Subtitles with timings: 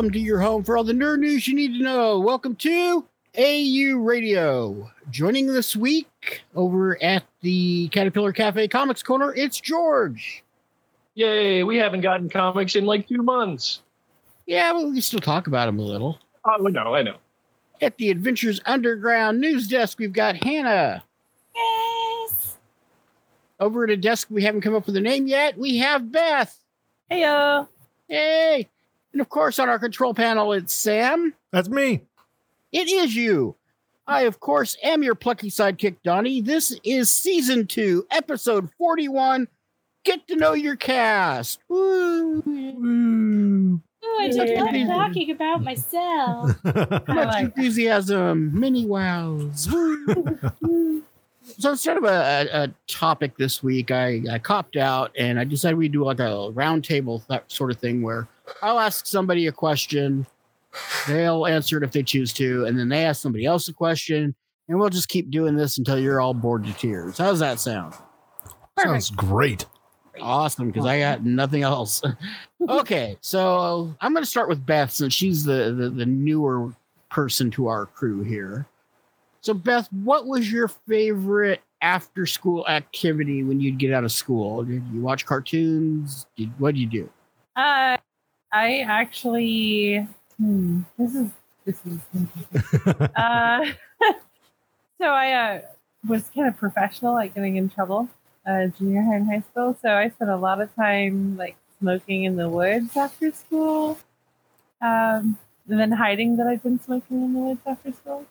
[0.00, 2.18] Welcome to your home for all the nerd news you need to know.
[2.18, 3.04] Welcome to
[3.36, 4.90] AU Radio.
[5.10, 10.42] Joining this week over at the Caterpillar Cafe Comics Corner, it's George.
[11.16, 13.82] Yay, we haven't gotten comics in like two months.
[14.46, 16.18] Yeah, but we can still talk about them a little.
[16.46, 17.16] Oh, I know, I know.
[17.82, 21.04] At the Adventures Underground news desk, we've got Hannah.
[21.54, 22.56] Yes.
[23.60, 26.58] Over at a desk we haven't come up with a name yet, we have Beth.
[27.10, 27.68] Heyo.
[28.08, 28.66] Hey.
[29.12, 31.34] And of course, on our control panel, it's Sam.
[31.50, 32.02] That's me.
[32.72, 33.56] It is you.
[34.06, 36.40] I, of course, am your plucky sidekick, Donnie.
[36.40, 39.48] This is season two, episode 41.
[40.04, 41.60] Get to know your cast.
[41.68, 42.42] Woo.
[42.44, 43.80] Woo.
[44.02, 46.56] Oh, I just love talking about myself.
[46.64, 48.58] Much like enthusiasm.
[48.58, 49.68] Mini wows.
[49.70, 51.04] Woo.
[51.58, 52.08] so instead of a,
[52.52, 56.18] a, a topic this week, I, I copped out and I decided we'd do like
[56.18, 58.26] a roundtable th- sort of thing where
[58.62, 60.26] I'll ask somebody a question,
[61.06, 64.34] they'll answer it if they choose to, and then they ask somebody else a question,
[64.68, 67.18] and we'll just keep doing this until you're all bored to tears.
[67.18, 67.94] How's that sound?
[68.78, 69.66] Sounds great.
[70.20, 72.02] Awesome, because I got nothing else.
[72.68, 76.72] okay, so I'm going to start with Beth since she's the, the the newer
[77.10, 78.66] person to our crew here.
[79.40, 84.64] So Beth, what was your favorite after school activity when you'd get out of school?
[84.64, 86.26] Did you watch cartoons?
[86.36, 87.10] Did what did you do?
[87.56, 87.96] Uh,
[88.52, 90.06] I actually,
[90.38, 91.30] hmm, this is
[91.64, 92.00] this is.
[93.16, 93.64] uh,
[94.98, 95.60] so I uh,
[96.06, 98.08] was kind of professional at getting in trouble,
[98.46, 99.76] uh, junior high and high school.
[99.80, 103.98] So I spent a lot of time like smoking in the woods after school,
[104.82, 105.38] um,
[105.68, 108.26] and then hiding that I'd been smoking in the woods after school.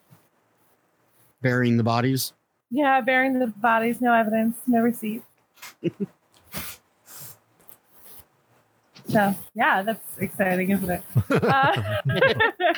[1.42, 2.34] Burying the bodies.
[2.70, 5.24] Yeah, burying the bodies, no evidence, no receipt.
[9.10, 11.02] so yeah, that's exciting, isn't it?
[11.32, 12.02] Uh,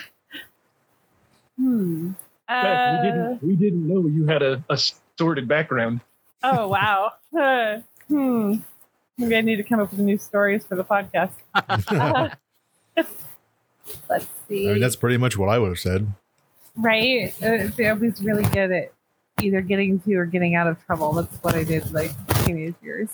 [1.57, 2.11] hmm.
[2.47, 4.77] Beth, we Uh, didn't we didn't know you had a, a
[5.17, 6.01] sordid background.
[6.43, 7.11] oh wow.
[7.37, 8.55] Uh, hmm.
[9.17, 11.31] Maybe I need to come up with new stories for the podcast.
[11.55, 12.29] Uh,
[14.09, 14.67] let's see.
[14.69, 16.07] I mean, that's pretty much what I would have said.
[16.75, 17.33] Right.
[17.41, 18.91] Uh, I was really good at
[19.41, 21.13] either getting to or getting out of trouble.
[21.13, 22.11] That's what I did like
[22.43, 23.09] teenage years.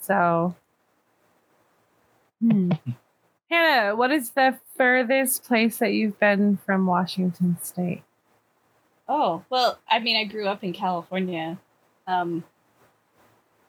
[0.00, 0.56] So,
[2.42, 2.72] hmm.
[3.50, 8.02] Hannah, what is the furthest place that you've been from Washington State?
[9.06, 11.58] Oh, well, I mean, I grew up in California.
[12.06, 12.44] Um,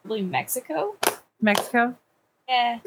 [0.01, 0.95] probably Mexico.
[1.41, 1.97] Mexico?
[2.47, 2.79] Yeah.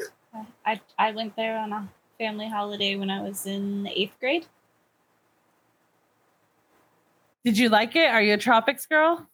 [0.65, 1.87] I, I went there on a
[2.17, 4.47] family holiday when I was in the eighth grade.
[7.45, 8.09] Did you like it?
[8.09, 9.27] Are you a tropics girl?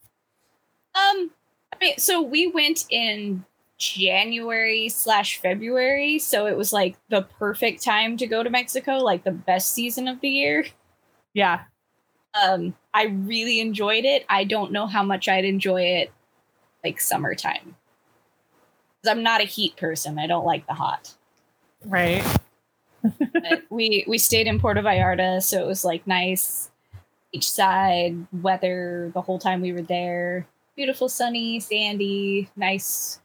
[0.95, 1.31] Um,
[1.73, 3.45] I mean, so we went in
[3.91, 9.23] January slash February, so it was like the perfect time to go to Mexico, like
[9.23, 10.65] the best season of the year.
[11.33, 11.63] Yeah.
[12.41, 14.25] Um, I really enjoyed it.
[14.29, 16.11] I don't know how much I'd enjoy it
[16.83, 17.75] like summertime.
[19.03, 20.17] 'Cause I'm not a heat person.
[20.17, 21.13] I don't like the hot.
[21.85, 22.23] Right.
[23.69, 26.69] We we stayed in Puerto Vallarta, so it was like nice
[27.33, 30.47] each side weather the whole time we were there.
[30.77, 33.19] Beautiful, sunny, sandy, nice,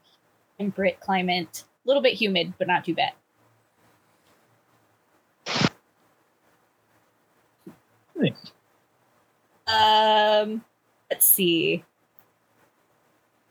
[0.58, 1.64] temperate climate.
[1.84, 3.12] A little bit humid, but not too bad.
[8.16, 8.52] Nice.
[9.66, 10.64] Um,
[11.10, 11.84] let's see.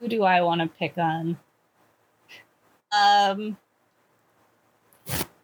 [0.00, 1.38] Who do I want to pick on?
[2.92, 3.56] Um,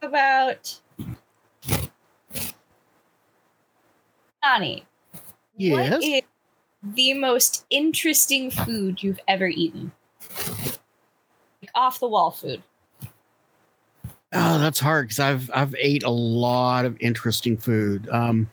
[0.02, 0.81] about
[4.42, 4.84] Nani?
[5.56, 5.92] Yes.
[5.92, 6.22] What is
[6.82, 9.92] the most interesting food you've ever eaten?
[11.75, 12.62] Off the wall food.
[14.32, 18.09] Oh, that's hard because I've I've ate a lot of interesting food.
[18.11, 18.50] Um,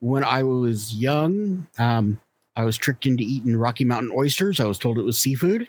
[0.00, 2.18] when I was young, um,
[2.56, 4.58] I was tricked into eating Rocky Mountain oysters.
[4.60, 5.68] I was told it was seafood.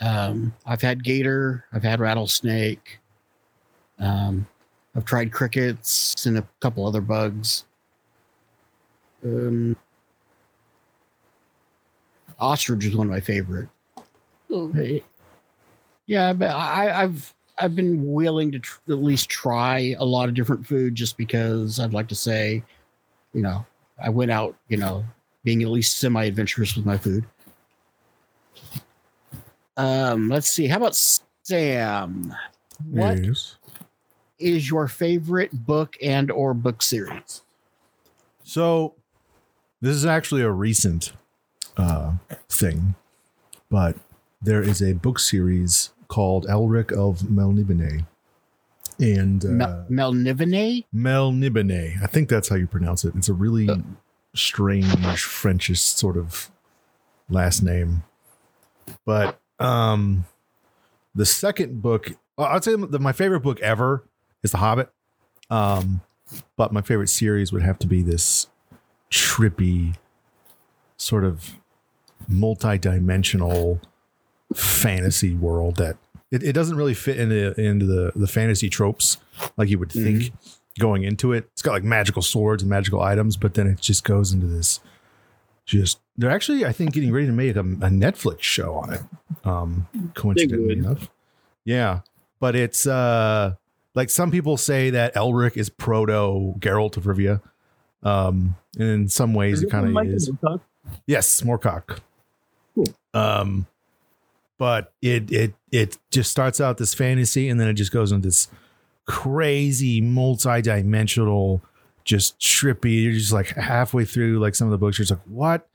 [0.00, 1.64] Um, I've had gator.
[1.72, 2.98] I've had rattlesnake.
[3.98, 4.46] Um,
[4.94, 7.64] I've tried crickets and a couple other bugs.
[9.24, 9.76] Um,
[12.38, 13.68] ostrich is one of my favorite.
[14.50, 15.00] Ooh.
[16.06, 20.34] Yeah, but I, I've I've been willing to tr- at least try a lot of
[20.34, 22.62] different food just because I'd like to say,
[23.32, 23.64] you know,
[24.02, 25.04] I went out, you know,
[25.42, 27.24] being at least semi-adventurous with my food.
[29.76, 30.66] Um, let's see.
[30.66, 30.94] How about
[31.42, 32.34] Sam?
[32.90, 33.56] What is
[34.38, 34.66] Yes.
[34.68, 37.42] your favorite book and or book series?
[38.44, 38.94] So
[39.80, 41.12] this is actually a recent
[41.76, 42.12] uh,
[42.48, 42.94] thing,
[43.70, 43.96] but
[44.42, 48.06] there is a book series called Elric of Melnibone.
[48.98, 50.84] and uh, Mel- Melnivene.
[50.94, 52.02] Melnibone.
[52.02, 53.14] I think that's how you pronounce it.
[53.14, 53.78] It's a really Uh.
[54.34, 54.86] strange
[55.24, 56.50] Frenchish sort of
[57.28, 58.04] last name.
[59.04, 60.26] But um
[61.14, 64.04] the second book, I'd say that my favorite book ever
[64.42, 64.90] is The Hobbit.
[65.50, 66.02] Um
[66.56, 68.48] but my favorite series would have to be this
[69.10, 69.96] trippy
[70.96, 71.54] sort of
[72.28, 73.80] multi-dimensional
[74.56, 75.96] fantasy world that
[76.30, 79.18] it, it doesn't really fit into into the the fantasy tropes
[79.56, 80.32] like you would think
[80.78, 81.48] going into it.
[81.52, 84.80] It's got like magical swords and magical items, but then it just goes into this.
[85.64, 89.00] Just they're actually, I think, getting ready to make a, a Netflix show on it.
[89.44, 91.10] Um, coincidentally enough,
[91.64, 92.00] yeah.
[92.38, 93.54] But it's uh
[93.94, 97.40] like some people say that Elric is proto Geralt of Rivia.
[98.02, 100.30] Um, and in some ways, it kind of is.
[101.06, 101.98] Yes, Moorcock.
[102.74, 102.86] Cool.
[103.14, 103.66] Um,
[104.58, 108.28] but it it it just starts out this fantasy, and then it just goes into
[108.28, 108.48] this
[109.06, 111.62] crazy multi-dimensional,
[112.04, 113.04] just trippy.
[113.04, 115.68] You're just like halfway through, like some of the books, you're just like, what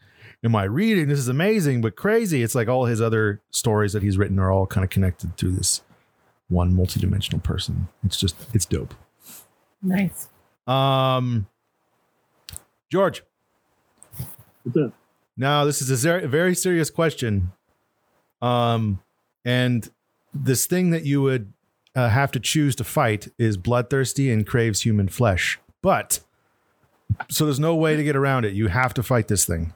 [0.43, 1.07] am I reading?
[1.07, 2.43] This is amazing, but crazy.
[2.43, 5.51] It's like all his other stories that he's written are all kind of connected to
[5.51, 5.81] this
[6.49, 7.87] one multi-dimensional person.
[8.03, 8.93] It's just it's dope.
[9.81, 10.29] Nice.
[10.67, 11.47] Um,
[12.89, 13.23] George.
[14.63, 14.93] What's up?
[15.37, 17.51] Now, this is a very, very serious question.
[18.41, 19.01] Um,
[19.45, 19.89] and
[20.33, 21.51] this thing that you would
[21.95, 25.59] uh, have to choose to fight is bloodthirsty and craves human flesh.
[25.81, 26.21] But
[27.29, 28.53] so there's no way to get around it.
[28.53, 29.73] You have to fight this thing.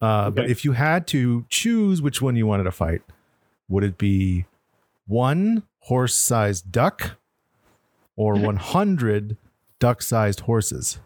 [0.00, 3.02] Uh, But if you had to choose which one you wanted to fight,
[3.68, 4.44] would it be
[5.06, 7.12] one horse-sized duck
[8.16, 9.36] or 100
[9.78, 10.98] duck-sized horses?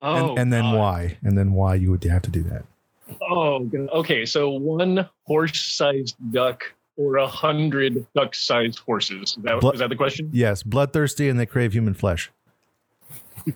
[0.00, 0.76] Oh, and, and then God.
[0.78, 1.18] why?
[1.22, 2.64] And then why you would have to do that?
[3.22, 4.24] Oh, okay.
[4.26, 6.64] So one horse-sized duck
[6.96, 9.36] or a hundred duck-sized horses.
[9.36, 10.30] Is that, Blo- is that the question?
[10.32, 12.30] Yes, bloodthirsty and they crave human flesh.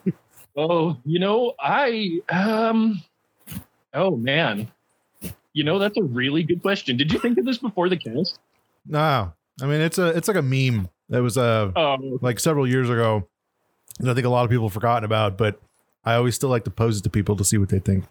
[0.57, 3.03] Oh, you know, I um.
[3.95, 4.71] Oh man,
[5.55, 6.97] you know that's a really good question.
[6.97, 8.39] Did you think of this before the cast?
[8.87, 9.33] No,
[9.63, 12.91] I mean it's a it's like a meme that was uh Oh, like several years
[12.91, 13.27] ago.
[13.99, 15.59] And I think a lot of people have forgotten about, but
[16.05, 18.05] I always still like to pose it to people to see what they think.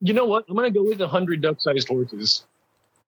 [0.00, 0.44] You know what?
[0.48, 2.44] I'm gonna go with a hundred duck-sized horses.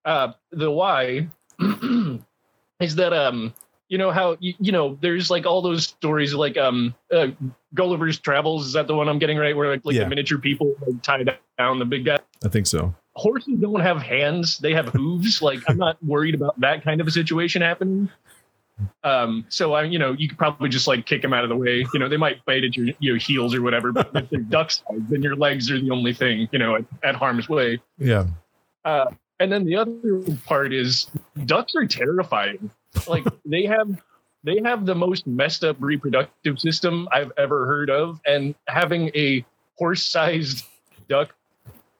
[0.05, 1.29] Uh, the why
[2.81, 3.53] is that um,
[3.88, 7.29] you know how you, you know there's like all those stories like um, uh,
[7.75, 8.67] Gulliver's Travels.
[8.67, 9.56] Is that the one I'm getting right?
[9.56, 10.05] Where like, like Yeah.
[10.05, 11.25] the miniature people like, tie
[11.59, 12.19] down the big guy.
[12.44, 12.94] I think so.
[13.14, 17.06] horses don't have hands they have hooves like i'm not worried about that kind of
[17.09, 18.09] a situation happening
[19.04, 21.56] um so i you know you could probably just like kick them out of the
[21.56, 21.84] way.
[21.92, 24.70] You know they might bite at your, your heels or whatever but if they're duck
[24.70, 27.80] size then your legs are the only thing you know at, at harm's way.
[27.98, 28.26] Yeah.
[28.84, 29.06] uh
[29.40, 31.06] and then the other part is
[31.44, 32.70] ducks are terrifying.
[33.06, 34.00] Like they have
[34.44, 39.44] they have the most messed up reproductive system i've ever heard of and having a
[39.78, 40.64] horse-sized
[41.08, 41.34] duck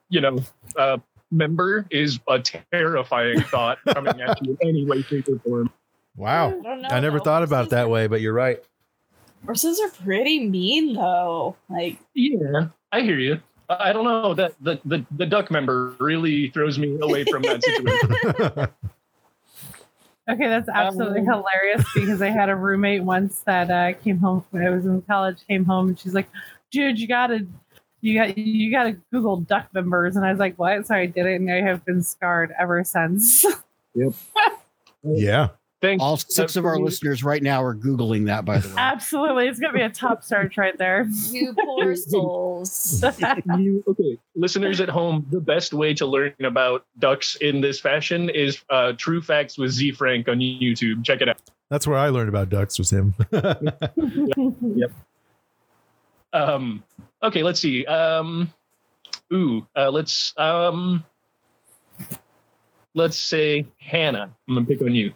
[0.09, 0.39] you know
[0.77, 0.99] uh
[1.31, 5.71] member is a terrifying thought coming at you in any way shape or form
[6.19, 6.51] Wow.
[6.51, 7.25] don't know, I never though.
[7.25, 8.63] thought about it that are- way, but you're right.
[9.47, 11.55] Horses are pretty mean though.
[11.71, 15.95] Like yeah i hear you i I don't know that the, the the duck member
[16.01, 18.69] really throws me away from that situation
[20.29, 24.45] Okay, that's absolutely Um, hilarious because I had a roommate once that uh, came home
[24.51, 25.39] when I was in college.
[25.49, 26.29] Came home and she's like,
[26.71, 27.47] "Dude, you gotta,
[28.03, 31.25] you got, you gotta Google duck members." And I was like, "What?" So I did
[31.25, 33.45] it, and I have been scarred ever since.
[33.95, 34.13] Yep.
[35.03, 35.49] yeah.
[35.81, 38.75] Thanks All six of our listeners right now are Googling that, by the way.
[38.79, 41.07] absolutely, it's gonna be a top search right there.
[41.31, 43.03] you poor souls.
[43.59, 48.29] you okay listeners at home the best way to learn about ducks in this fashion
[48.31, 52.09] is uh true facts with Ze Frank on youtube check it out That's where I
[52.09, 53.15] learned about ducks was him.
[53.33, 54.93] Yep.
[56.33, 56.83] Um
[57.23, 58.53] okay let's see um
[59.33, 61.05] ooh uh let's um
[62.95, 65.15] let's say hannah i'm gonna pick on you Ooh.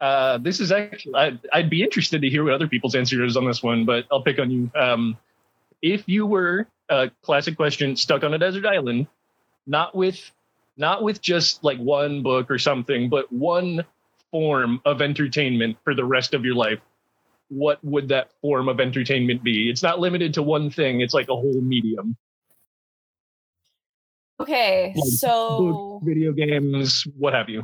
[0.00, 3.36] Uh this is actually I'd, I'd be interested to hear what other people's answer is
[3.36, 5.16] on this one but i'll pick on you um
[5.82, 9.06] if you were a classic question stuck on a desert island
[9.66, 10.30] not with
[10.76, 13.84] not with just like one book or something but one
[14.30, 16.80] form of entertainment for the rest of your life
[17.50, 19.68] what would that form of entertainment be?
[19.68, 21.00] It's not limited to one thing.
[21.00, 22.16] It's like a whole medium.
[24.38, 27.62] Okay, Like so Book, video games, what have you.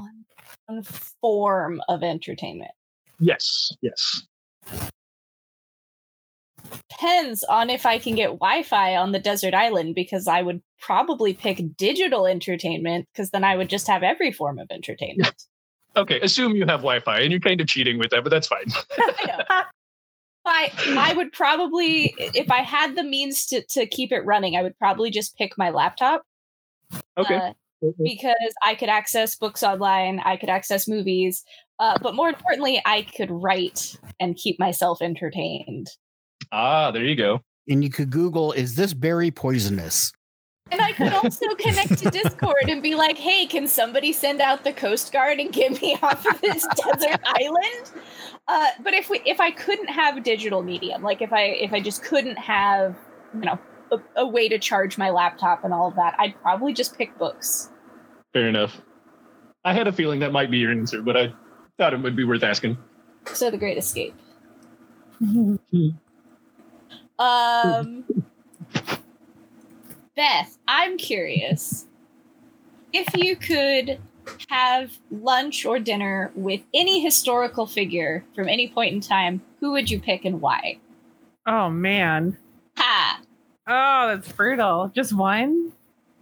[1.20, 2.72] Form of entertainment
[3.18, 4.22] Yes, yes.
[6.90, 11.34] depends on if I can get Wi-Fi on the desert island because I would probably
[11.34, 15.34] pick digital entertainment because then I would just have every form of entertainment.
[15.96, 18.66] Okay, assume you have Wi-Fi, and you're kind of cheating with that, but that's fine.
[18.98, 19.64] I.
[20.48, 24.62] I I would probably if I had the means to to keep it running, I
[24.62, 26.22] would probably just pick my laptop.
[27.18, 27.34] Okay.
[27.34, 27.52] uh,
[28.02, 31.44] because I could access books online, I could access movies,
[31.78, 35.88] uh, but more importantly, I could write and keep myself entertained.
[36.52, 37.40] ah, there you go.
[37.68, 40.12] And you could Google, is this berry poisonous?
[40.70, 44.64] And I could also connect to Discord and be like, "Hey, can somebody send out
[44.64, 47.92] the Coast Guard and get me off of this desert island?"
[48.48, 51.72] Uh, but if we, if I couldn't have a digital medium, like if I if
[51.72, 52.96] I just couldn't have,
[53.34, 53.58] you know,
[53.92, 57.16] a, a way to charge my laptop and all of that, I'd probably just pick
[57.18, 57.70] books.
[58.32, 58.80] Fair enough.
[59.64, 61.32] I had a feeling that might be your answer, but I
[61.78, 62.78] thought it would be worth asking.
[63.32, 64.14] So the Great Escape.
[67.18, 68.04] Um,
[70.14, 71.86] Beth, I'm curious
[72.92, 73.98] if you could
[74.48, 79.90] have lunch or dinner with any historical figure from any point in time, who would
[79.90, 80.78] you pick and why?
[81.46, 82.36] oh man.
[82.76, 83.20] Ha!
[83.66, 84.90] Oh, that's brutal.
[84.94, 85.72] Just one?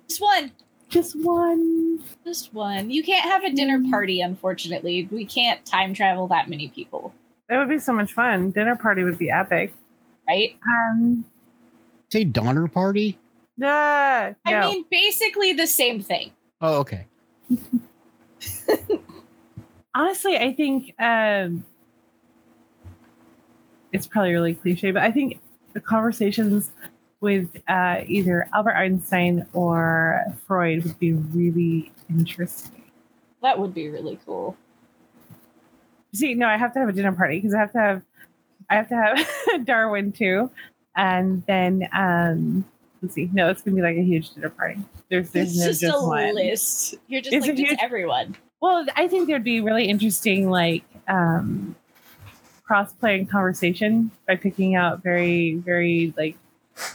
[0.08, 0.52] Just one.
[0.88, 2.00] Just one.
[2.24, 2.90] Just one.
[2.90, 5.08] You can't have a dinner party, unfortunately.
[5.10, 7.12] We can't time travel that many people,
[7.48, 8.50] That would be so much fun.
[8.50, 9.74] Dinner party would be epic.
[10.28, 10.56] right?
[10.66, 11.24] Um,
[12.10, 13.18] Say Donner Party?
[13.62, 16.30] uh, I mean, basically the same thing.
[16.60, 17.06] Oh, okay.
[19.94, 21.64] honestly, I think um,
[23.92, 25.40] it's probably really cliche, but I think
[25.72, 26.70] the conversations
[27.24, 32.82] with uh, either Albert Einstein or Freud would be really interesting.
[33.42, 34.56] That would be really cool.
[36.12, 38.02] See, no, I have to have a dinner party because I have to have,
[38.70, 40.50] I have to have Darwin too,
[40.96, 42.64] and then um,
[43.02, 44.78] let's see, no, it's gonna be like a huge dinner party.
[45.10, 46.34] There's there's It's no just, just a one.
[46.36, 46.94] list.
[47.08, 48.36] You're just It's like, huge- everyone.
[48.60, 51.74] Well, I think there'd be really interesting, like um,
[52.62, 56.36] cross-play and conversation by picking out very, very like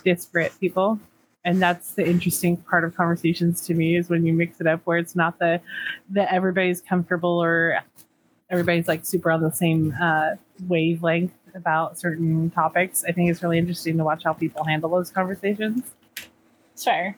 [0.04, 1.00] disparate people,
[1.46, 4.82] and that's the interesting part of conversations to me is when you mix it up
[4.86, 5.62] where it's not the
[6.10, 7.80] that everybody's comfortable or
[8.50, 10.32] everybody's like super on the same uh,
[10.68, 13.04] wavelength about certain topics.
[13.08, 15.84] I think it's really interesting to watch how people handle those conversations.
[16.80, 17.16] sure.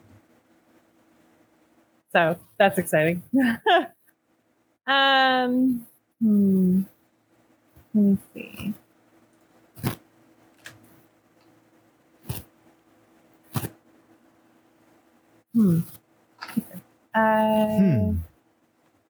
[2.12, 3.24] So that's exciting.
[4.88, 5.86] um,
[6.20, 6.82] hmm.
[7.94, 8.74] Let me see.
[15.54, 15.80] Hmm.
[17.14, 18.14] Uh,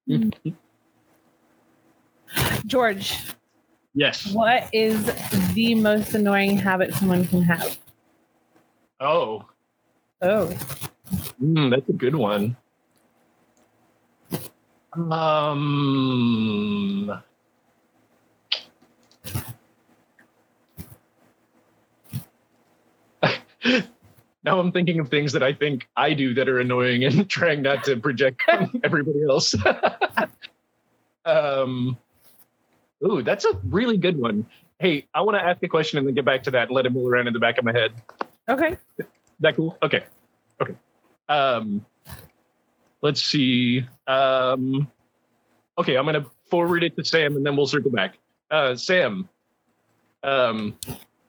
[0.07, 0.29] Hmm.
[2.65, 3.17] George,
[3.93, 4.33] Yes.
[4.33, 5.05] what is
[5.53, 7.77] the most annoying habit someone can have?
[8.99, 9.45] Oh,
[10.23, 10.47] Oh,
[11.41, 12.55] mm, that's a good one.
[14.93, 17.11] Um.
[24.43, 27.61] now I'm thinking of things that I think I do that are annoying and trying
[27.61, 29.55] not to project on everybody else.
[31.25, 31.97] um.
[33.03, 34.45] Ooh, that's a really good one.
[34.79, 36.85] Hey, I want to ask a question and then get back to that and let
[36.85, 37.93] it roll around in the back of my head.
[38.47, 38.77] okay.
[39.39, 39.77] that cool?
[39.81, 40.03] Okay.
[40.61, 40.75] Okay.
[41.27, 41.85] Um
[43.01, 43.85] let's see.
[44.07, 44.87] Um
[45.77, 48.17] okay, I'm gonna forward it to Sam and then we'll circle back.
[48.51, 49.27] Uh Sam.
[50.23, 50.75] Um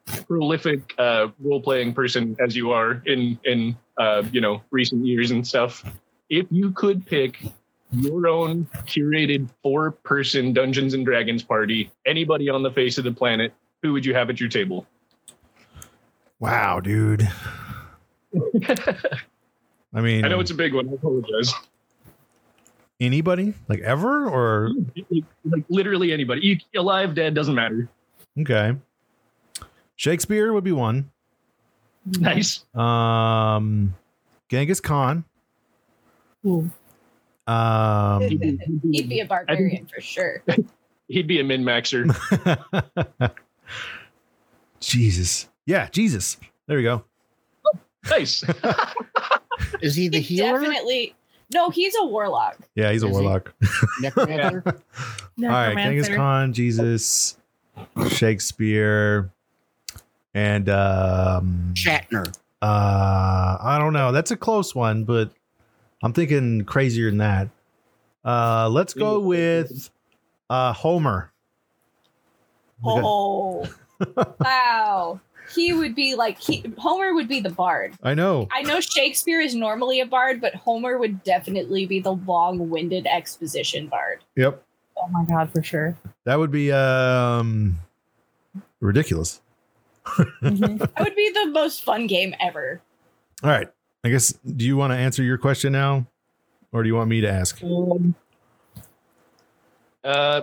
[0.06, 5.30] prolific uh role playing person as you are in in uh you know recent years
[5.30, 5.84] and stuff.
[6.28, 7.38] If you could pick
[7.92, 13.12] your own curated four person Dungeons and Dragons party, anybody on the face of the
[13.12, 14.86] planet, who would you have at your table?
[16.40, 17.28] Wow, dude.
[19.94, 20.88] I mean, I know it's a big one.
[20.88, 21.52] I apologize.
[22.98, 24.70] anybody like ever or
[25.44, 27.88] like literally anybody, you, alive, dead, doesn't matter.
[28.40, 28.74] okay.
[30.02, 31.08] Shakespeare would be one.
[32.18, 32.64] Nice.
[32.74, 33.94] Um,
[34.48, 35.24] Genghis Khan.
[36.44, 36.68] Ooh.
[37.46, 38.58] Um, He'd be,
[38.90, 40.42] He'd be a barbarian for sure.
[41.08, 42.10] he'd be a min maxer.
[44.80, 45.48] Jesus.
[45.66, 46.36] Yeah, Jesus.
[46.66, 47.04] There we go.
[48.10, 48.42] nice.
[49.82, 50.58] Is he the He healer?
[50.58, 51.14] Definitely.
[51.54, 52.58] No, he's a warlock.
[52.74, 53.22] Yeah, he's a Is he?
[53.22, 53.54] warlock.
[54.00, 54.62] Necromancer?
[54.66, 57.36] All right, Genghis Khan, Jesus,
[58.08, 59.30] Shakespeare,
[60.34, 62.26] and um, Shatner.
[62.62, 64.12] uh, I don't know.
[64.12, 65.30] That's a close one, but
[66.02, 67.48] I'm thinking crazier than that.
[68.24, 69.90] Uh, let's go with
[70.48, 71.32] uh, Homer.
[72.84, 73.68] Oh,
[74.40, 75.20] wow.
[75.54, 77.94] He would be like he, Homer would be the bard.
[78.02, 78.48] I know.
[78.50, 83.88] I know Shakespeare is normally a bard, but Homer would definitely be the long-winded exposition
[83.88, 84.20] bard.
[84.36, 84.62] Yep.
[84.96, 85.96] Oh my god, for sure.
[86.24, 87.78] That would be um
[88.80, 89.41] ridiculous.
[90.06, 90.78] Mhm.
[90.96, 92.80] That would be the most fun game ever.
[93.42, 93.68] All right.
[94.04, 96.06] I guess do you want to answer your question now?
[96.72, 97.62] Or do you want me to ask?
[97.62, 98.14] Um,
[100.04, 100.42] uh,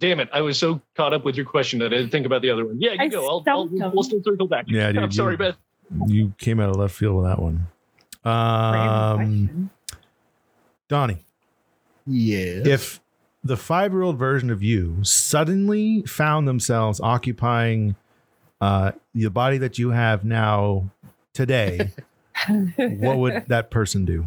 [0.00, 0.28] damn it!
[0.32, 2.64] I was so caught up with your question that I didn't think about the other
[2.64, 2.80] one.
[2.80, 3.26] Yeah, you I go.
[3.28, 4.64] I'll, I'll we'll still circle back.
[4.68, 5.56] Yeah, dude, I'm sorry, you- Beth.
[6.08, 7.66] You came out of left field with that one.
[8.24, 9.70] Um.
[10.88, 11.24] Donnie,
[12.06, 12.62] Yeah.
[12.64, 13.00] if
[13.44, 17.94] the five year old version of you suddenly found themselves occupying
[18.60, 20.90] uh, the body that you have now
[21.32, 21.92] today,
[22.78, 24.26] what would that person do?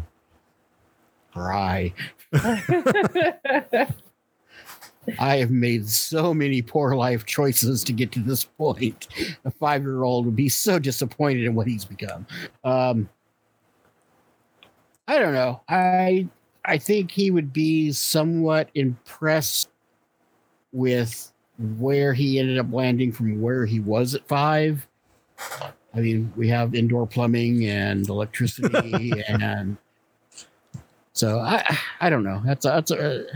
[1.32, 1.92] Cry.
[5.18, 9.08] I have made so many poor life choices to get to this point.
[9.44, 12.26] A five year old would be so disappointed in what he's become.
[12.64, 13.08] Um,
[15.08, 15.60] I don't know.
[15.68, 16.28] I
[16.64, 19.70] I think he would be somewhat impressed
[20.72, 21.32] with
[21.78, 24.86] where he ended up landing from where he was at five.
[25.94, 29.76] I mean, we have indoor plumbing and electricity, and
[31.12, 32.42] so I I don't know.
[32.44, 33.26] That's a, that's a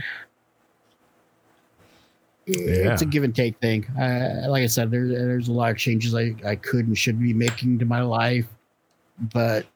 [2.47, 3.87] it's a give and take thing.
[3.99, 7.21] Uh, like I said, there, there's a lot of changes I, I could and should
[7.21, 8.47] be making to my life,
[9.33, 9.67] but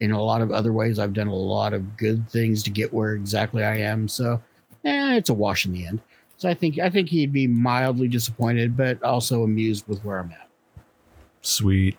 [0.00, 2.92] in a lot of other ways, I've done a lot of good things to get
[2.92, 4.08] where exactly I am.
[4.08, 4.40] So,
[4.84, 6.00] eh, it's a wash in the end.
[6.42, 10.32] So I think I think he'd be mildly disappointed, but also amused with where I'm
[10.32, 10.48] at.
[11.40, 11.96] Sweet.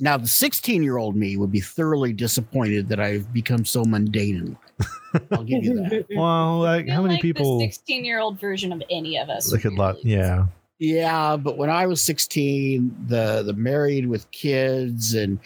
[0.00, 4.36] Now, the 16 year old me would be thoroughly disappointed that I've become so mundane
[4.36, 5.22] in life.
[5.30, 6.06] I'll give you that.
[6.16, 9.52] Well, like how many like people 16 year old version of any of us.
[9.52, 9.96] like a lot?
[9.96, 10.46] really Yeah.
[10.78, 15.38] Yeah, but when I was 16, the the married with kids and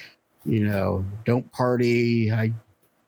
[0.44, 2.30] you know don't party.
[2.30, 2.52] I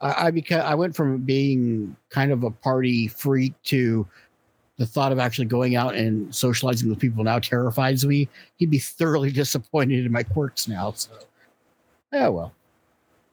[0.00, 4.09] I, I became I went from being kind of a party freak to
[4.81, 8.27] the thought of actually going out and socializing with people now terrifies me.
[8.57, 10.93] He'd be thoroughly disappointed in my quirks now.
[10.93, 11.11] So,
[12.14, 12.53] oh well.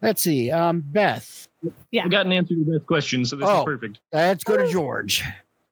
[0.01, 0.51] Let's see.
[0.51, 1.47] Um, Beth,
[1.89, 2.03] Yeah.
[2.05, 3.59] I got an answer to Beth's question, so this Oh.
[3.61, 3.99] is perfect.
[4.11, 5.23] let's go to George.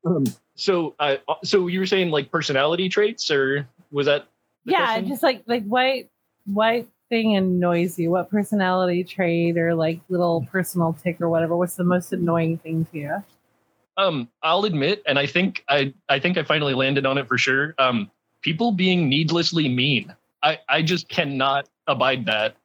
[0.06, 0.24] Um,
[0.56, 4.26] so, uh, so you were saying like personality traits, or was that?
[4.66, 5.08] the yeah, question?
[5.10, 6.08] just like like what
[6.46, 8.10] what thing annoys you?
[8.12, 11.56] What personality trait or like little personal tick or whatever?
[11.58, 13.24] What's the most annoying thing to you?
[13.98, 17.38] Um, I'll admit, and I think I, I think I finally landed on it for
[17.38, 17.76] sure.
[17.78, 20.14] Um, people being needlessly mean.
[20.44, 22.56] I, I just cannot abide that,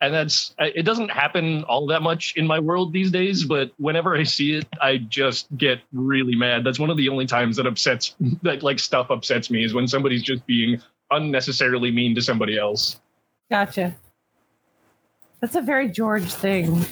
[0.00, 4.16] and that's it Doesn't happen all that much in my world these days, but whenever
[4.16, 6.64] I see it, I just get really mad.
[6.64, 9.88] That's one of the only times that upsets that like stuff upsets me is when
[9.88, 13.00] somebody's just being unnecessarily mean to somebody else.
[13.50, 13.96] Gotcha.
[15.40, 16.84] That's a very George thing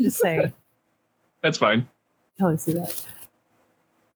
[0.00, 0.52] to say.
[1.42, 1.88] That's fine.
[2.38, 3.04] Totally see that.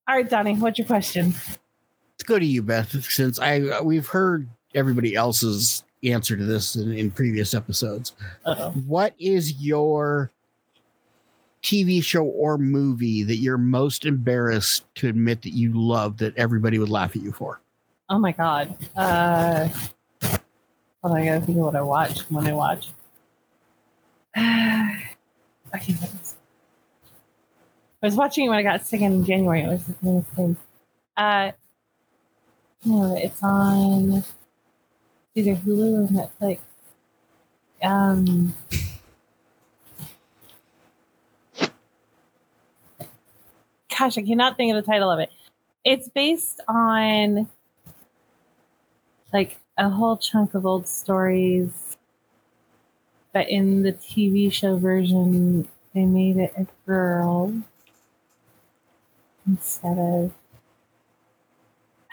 [0.08, 1.32] All right, Donnie, what's your question?
[1.32, 6.92] Let's go to you, Beth, since I we've heard everybody else's answer to this in,
[6.92, 8.12] in previous episodes.
[8.86, 10.30] What is your
[11.62, 16.78] TV show or movie that you're most embarrassed to admit that you love that everybody
[16.78, 17.60] would laugh at you for?
[18.08, 18.76] Oh my god.
[18.96, 19.68] Uh
[20.22, 20.40] hold
[21.02, 22.88] on, I gotta think of what I watch when I watch.
[24.34, 26.25] what is-
[28.06, 29.62] I was watching it when I got sick in January.
[29.62, 30.56] It was the same thing.
[31.16, 31.50] Uh
[32.84, 34.22] no, it's on
[35.34, 36.60] either Hulu or Netflix.
[37.82, 38.54] Um
[43.98, 45.32] Gosh, I cannot think of the title of it.
[45.84, 47.50] It's based on
[49.32, 51.96] like a whole chunk of old stories,
[53.32, 57.52] but in the TV show version, they made it a girl
[59.46, 60.32] instead of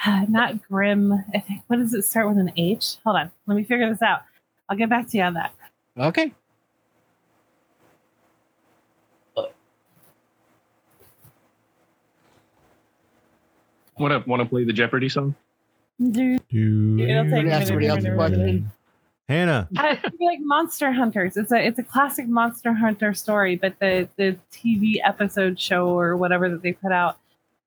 [0.05, 1.13] uh, not grim.
[1.33, 2.95] I think what does it start with an H?
[3.03, 4.21] Hold on, let me figure this out.
[4.69, 5.53] I'll get back to you on that.
[5.97, 6.33] Okay.
[13.97, 15.35] Want to want to play the Jeopardy song?
[16.01, 18.71] Do It'll take Ask somebody else a question.
[19.29, 19.69] Hannah.
[19.77, 21.37] I feel like Monster Hunters.
[21.37, 26.17] It's a it's a classic Monster Hunter story, but the the TV episode show or
[26.17, 27.17] whatever that they put out,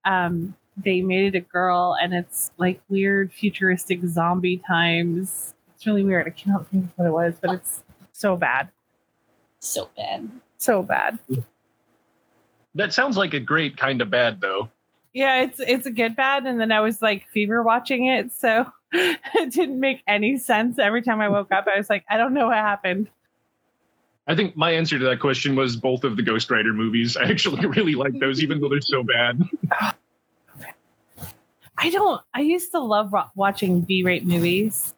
[0.07, 5.53] um, they made it a girl, and it's like weird futuristic zombie times.
[5.75, 6.27] It's really weird.
[6.27, 8.71] I cannot think of what it was, but it's so bad,
[9.59, 10.31] So bad.
[10.59, 11.19] so bad.
[12.75, 14.71] That sounds like a great kind of bad though.
[15.15, 18.71] Yeah, it's it's a good bad, and then I was like fever watching it, so
[18.93, 20.79] it didn't make any sense.
[20.79, 23.09] Every time I woke up, I was like, I don't know what happened.
[24.29, 27.17] I think my answer to that question was both of the Ghost Rider movies.
[27.17, 29.41] I actually really like those, even though they're so bad.
[31.79, 32.23] I don't.
[32.35, 34.95] I used to love ro- watching B-rate movies,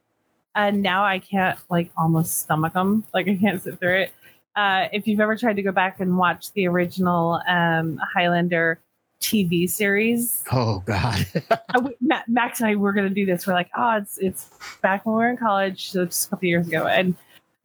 [0.54, 3.04] and now I can't like almost stomach them.
[3.12, 4.12] Like I can't sit through it.
[4.54, 8.80] Uh, if you've ever tried to go back and watch the original um, Highlander
[9.20, 11.26] TV series, Oh God.
[11.50, 13.46] uh, we- Ma- Max and I were going to do this.
[13.46, 16.48] We're like, oh, it's it's back when we were in college, so just a couple
[16.48, 17.16] years ago, and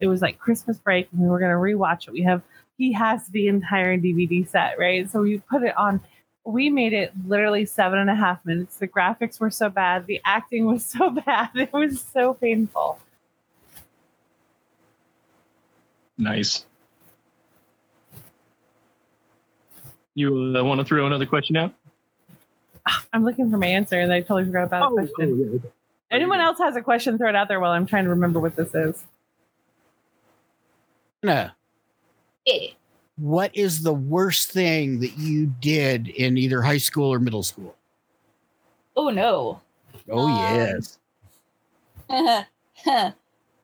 [0.04, 2.12] it was like Christmas break, and we were going to rewatch it.
[2.12, 2.42] We have
[2.76, 5.10] he has the entire DVD set, right?
[5.10, 6.00] So we put it on.
[6.44, 8.76] We made it literally seven and a half minutes.
[8.76, 12.98] The graphics were so bad, the acting was so bad, it was so painful.
[16.18, 16.66] Nice.
[20.14, 21.74] You uh, want to throw another question out?
[23.12, 25.62] I'm looking for my answer, and I totally forgot about Oh, the question.
[26.10, 27.16] Anyone else has a question?
[27.18, 29.02] Throw it out there while I'm trying to remember what this is.
[31.24, 31.56] Hannah,
[33.16, 37.74] what is the worst thing that you did in either high school or middle school?
[38.94, 39.60] Oh no.
[40.10, 40.98] Oh Um, yes.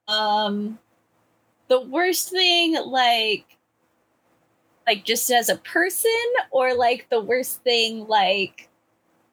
[0.09, 0.79] um
[1.69, 3.59] the worst thing like
[4.87, 6.11] like just as a person
[6.51, 8.71] or like the worst thing like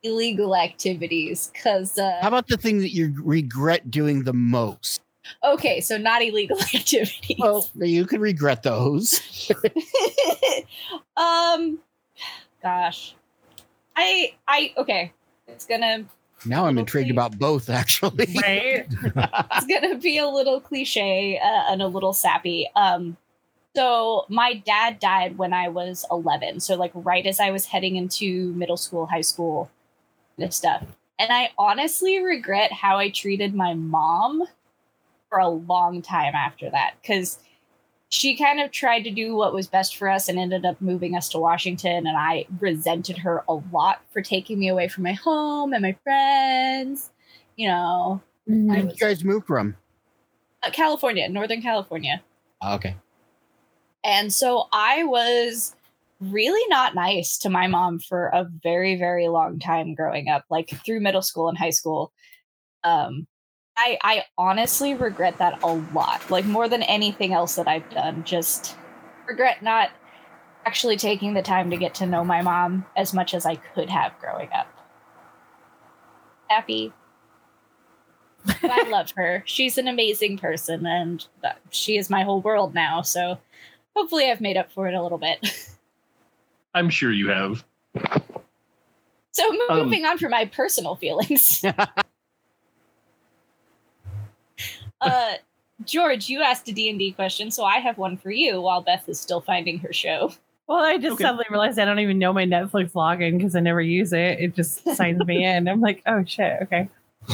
[0.03, 5.01] illegal activities cuz uh How about the thing that you regret doing the most?
[5.43, 9.21] Okay so not illegal activities Well, you can regret those.
[11.17, 11.79] um
[12.61, 13.15] gosh
[13.95, 15.11] i i okay
[15.47, 16.05] it's gonna
[16.45, 17.15] Now I'm intrigued thing.
[17.15, 18.27] about both, actually.
[18.35, 18.85] Right?
[18.89, 22.69] it's gonna be a little cliche uh, and a little sappy.
[22.75, 23.17] Um,
[23.75, 27.95] so my dad died when I was 11, so like right as I was heading
[27.95, 29.71] into middle school, high school,
[30.37, 30.83] this stuff.
[31.17, 34.43] And I honestly regret how I treated my mom
[35.29, 37.39] for a long time after that because
[38.09, 41.15] she kind of tried to do what was best for us and ended up moving
[41.15, 42.07] us to Washington.
[42.07, 45.95] And I resented her a lot for taking me away from my home and my
[46.03, 47.09] friends.
[47.57, 49.75] You know, Where did you guys move from?
[50.63, 52.21] uh, California, Northern California.
[52.61, 52.95] Oh, okay.
[54.03, 55.75] And so I was
[56.19, 60.69] really not nice to my mom for a very, very long time growing up, like
[60.85, 62.11] through middle school and high school.
[62.83, 63.27] Um,
[63.77, 68.23] I, I honestly regret that a lot, like more than anything else that I've done.
[68.23, 68.75] Just
[69.27, 69.91] regret not
[70.65, 73.89] actually taking the time to get to know my mom as much as I could
[73.89, 74.67] have growing up.
[76.49, 76.91] Happy.
[78.63, 79.43] I love her.
[79.45, 81.25] She's an amazing person, and
[81.69, 83.01] she is my whole world now.
[83.01, 83.37] So
[83.95, 85.39] hopefully, I've made up for it a little bit.
[86.73, 87.63] I'm sure you have.
[89.31, 91.63] So Um, moving on from my personal feelings.
[95.01, 95.33] uh,
[95.86, 99.19] George, you asked a D&D question, so I have one for you while Beth is
[99.19, 100.31] still finding her show.
[100.67, 101.23] Well, I just Okay.
[101.23, 104.39] suddenly realized I don't even know my Netflix login because I never use it.
[104.39, 105.67] It just signs me in.
[105.67, 106.89] I'm like, oh shit, okay.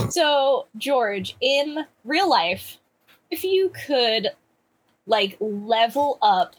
[0.09, 2.77] So, George, in real life,
[3.31, 4.29] if you could
[5.07, 6.55] like level up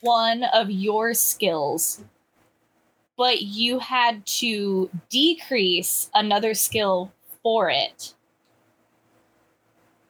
[0.00, 2.02] one of your skills,
[3.16, 8.14] but you had to decrease another skill for it,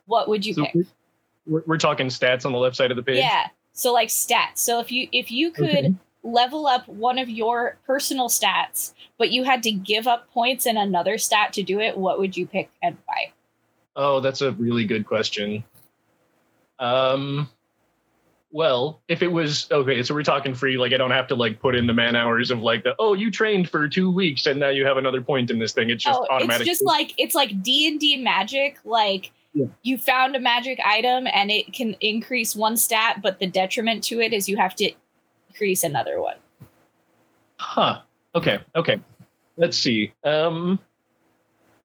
[0.06, 0.86] what would you So pick?
[1.46, 3.18] we're, we're talking stats on the left side of the page.
[3.18, 3.48] Yeah.
[3.72, 4.58] So like stats.
[4.58, 5.94] So if you if you could Okay.
[6.22, 10.76] level up one of your personal stats, but you had to give up points in
[10.76, 13.32] another stat to do it, what would you pick and why?
[13.96, 15.62] Oh, that's a really good question.
[16.78, 17.48] Um,
[18.52, 21.60] well, if it was okay, so we're talking free, like I don't have to like
[21.60, 24.60] put in the man hours of like the oh you trained for two weeks and
[24.60, 25.90] now you have another point in this thing.
[25.90, 26.66] It's just oh, automatic.
[26.66, 28.78] it's just like it's like D and D magic.
[28.84, 29.66] Like Yeah.
[29.82, 34.20] you found a magic item and it can increase one stat, but the detriment to
[34.20, 34.90] it is you have to
[35.48, 36.36] increase another one.
[37.58, 38.00] Huh.
[38.34, 38.58] Okay.
[38.74, 39.00] Okay.
[39.56, 40.12] Let's see.
[40.24, 40.80] Um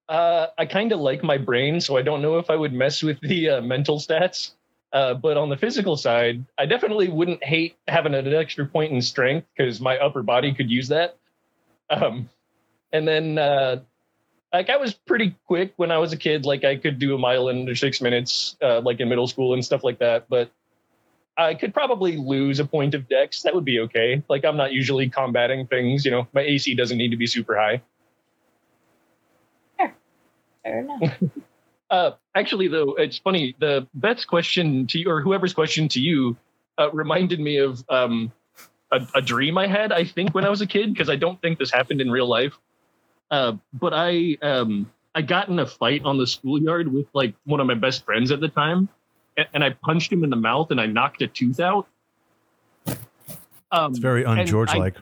[0.08, 3.03] uh I kind of like my brain, so I don't know if I would mess
[3.03, 4.51] with the uh, mental stats.
[4.91, 9.01] Uh, but on the physical side, I definitely wouldn't hate having an extra point in
[9.03, 11.15] strength because my upper body could use that.
[11.91, 12.27] Um,
[12.91, 13.82] and then, uh,
[14.53, 16.45] like, I was pretty quick when I was a kid.
[16.45, 19.53] Like, I could do a mile in under six minutes, uh, like in middle school
[19.53, 20.27] and stuff like that.
[20.29, 20.51] But
[21.38, 23.43] I could probably lose a point of dex.
[23.43, 24.23] That would be okay.
[24.29, 26.03] Like, I'm not usually combating things.
[26.03, 27.81] You know, my AC doesn't need to be super high.
[30.63, 31.13] Fair enough.
[31.91, 33.55] Uh, actually, though, it's funny.
[33.57, 36.38] The Beth's question to you, or whoever's question to you,
[36.77, 38.31] uh, reminded me of um,
[38.91, 39.91] a, a dream I had.
[39.91, 42.27] I think when I was a kid, because I don't think this happened in real
[42.27, 42.59] life.
[43.31, 47.59] Uh, but I um, I got in a fight on the schoolyard with like one
[47.59, 48.89] of my best friends at the time,
[49.37, 51.87] and, and I punched him in the mouth and I knocked a tooth out.
[53.71, 54.95] Um, It's very and un-George like.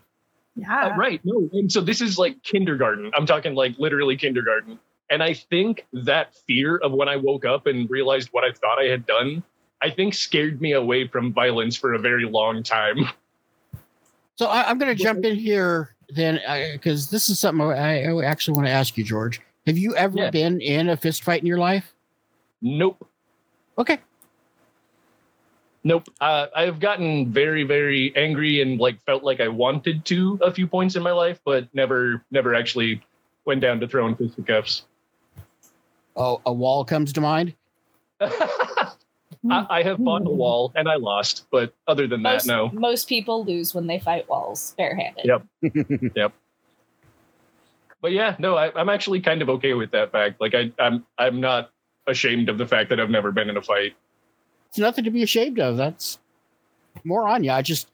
[0.55, 0.87] Yeah.
[0.87, 1.21] Uh, right.
[1.23, 1.49] No.
[1.53, 3.11] And so this is like kindergarten.
[3.15, 4.79] I'm talking like literally kindergarten.
[5.09, 8.79] And I think that fear of when I woke up and realized what I thought
[8.79, 9.43] I had done,
[9.81, 13.07] I think scared me away from violence for a very long time.
[14.35, 16.39] So I, I'm going to jump in here then,
[16.73, 19.41] because this is something I, I actually want to ask you, George.
[19.65, 20.29] Have you ever Yeah.
[20.29, 21.93] been in a fist fight in your life?
[22.61, 23.05] Nope.
[23.77, 23.99] Okay.
[25.83, 26.07] Nope.
[26.19, 30.67] Uh, I've gotten very, very angry and like felt like I wanted to a few
[30.67, 33.01] points in my life, but never, never actually
[33.45, 34.83] went down to throwing fisticuffs.
[36.15, 37.53] Oh, a wall comes to mind.
[39.49, 42.69] I, I have fought a wall and I lost, but other than that, no.
[42.73, 45.25] most people lose when they fight walls barehanded.
[45.25, 46.11] Yep.
[46.15, 46.33] Yep.
[48.01, 50.39] But yeah, no, I, I'm actually kind of okay with that fact.
[50.39, 51.71] Like I, I'm, I'm not
[52.05, 53.95] ashamed of the fact that I've never been in a fight.
[54.69, 55.77] It's nothing to be ashamed of.
[55.77, 56.19] That's
[57.03, 57.51] more on you.
[57.51, 57.89] I just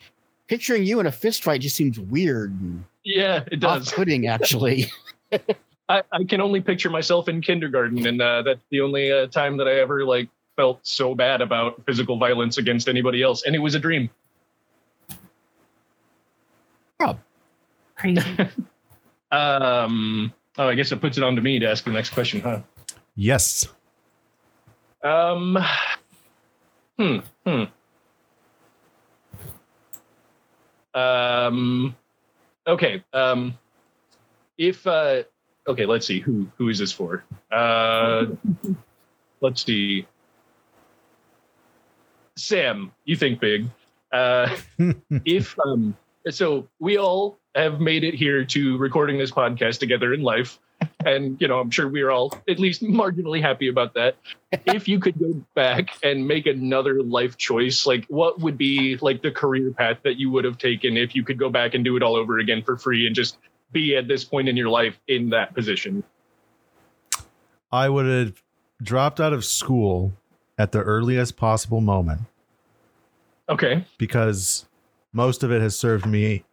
[0.47, 3.87] picturing you in a fist fight just seems weird and Yeah, it does.
[3.89, 4.27] off-putting.
[4.27, 4.91] Actually,
[5.89, 9.57] I, I can only picture myself in kindergarten, and uh, that's the only uh, time
[9.57, 13.59] that I ever like felt so bad about physical violence against anybody else, and it
[13.59, 14.09] was a dream.
[18.03, 18.21] Crazy.
[19.31, 22.39] Um, oh, I guess it puts it on to me to ask the next question,
[22.41, 22.59] huh?
[23.15, 23.67] Yes.
[25.03, 25.57] Um,
[26.99, 27.63] hmm, hmm.
[30.93, 31.95] Um,
[32.67, 33.03] okay.
[33.11, 33.57] Um,
[34.59, 35.23] if uh,
[35.67, 37.23] okay, let's see who who is this for?
[37.51, 38.25] Uh,
[39.41, 40.05] let's see.
[42.35, 43.67] Sam, you think big.
[44.11, 44.55] Uh,
[45.25, 45.95] if um,
[46.29, 50.59] so, we all have made it here to recording this podcast together in life,
[51.05, 54.15] and you know, I'm sure we're all at least marginally happy about that
[54.65, 59.21] if you could go back and make another life choice, like what would be like
[59.21, 61.95] the career path that you would have taken if you could go back and do
[61.97, 63.37] it all over again for free and just
[63.71, 66.03] be at this point in your life in that position?
[67.71, 68.43] I would have
[68.81, 70.13] dropped out of school
[70.57, 72.21] at the earliest possible moment
[73.49, 73.85] Okay.
[73.97, 74.65] because
[75.11, 76.43] most of it has served me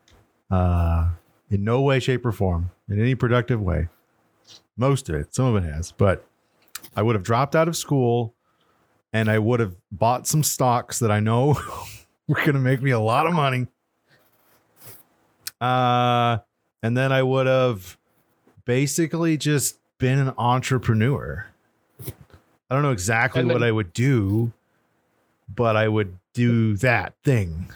[0.50, 1.10] uh,
[1.50, 3.88] in no way, shape, or form in any productive way.
[4.76, 6.26] Most of it, some of it has, but
[6.96, 8.34] I would have dropped out of school
[9.12, 11.58] and I would have bought some stocks that I know
[12.28, 13.66] were going to make me a lot of money.
[15.60, 16.38] Uh,
[16.82, 17.98] and then I would have
[18.64, 21.46] basically just been an entrepreneur.
[22.70, 24.52] I don't know exactly And what I would do,
[25.54, 27.70] but I would do that thing.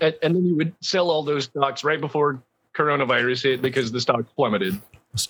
[0.00, 2.40] And, and then you would sell all those stocks right before
[2.74, 4.80] coronavirus hit because the stocks plummeted.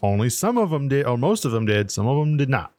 [0.03, 1.91] Only some of them did, or most of them did.
[1.91, 2.73] Some of them did not.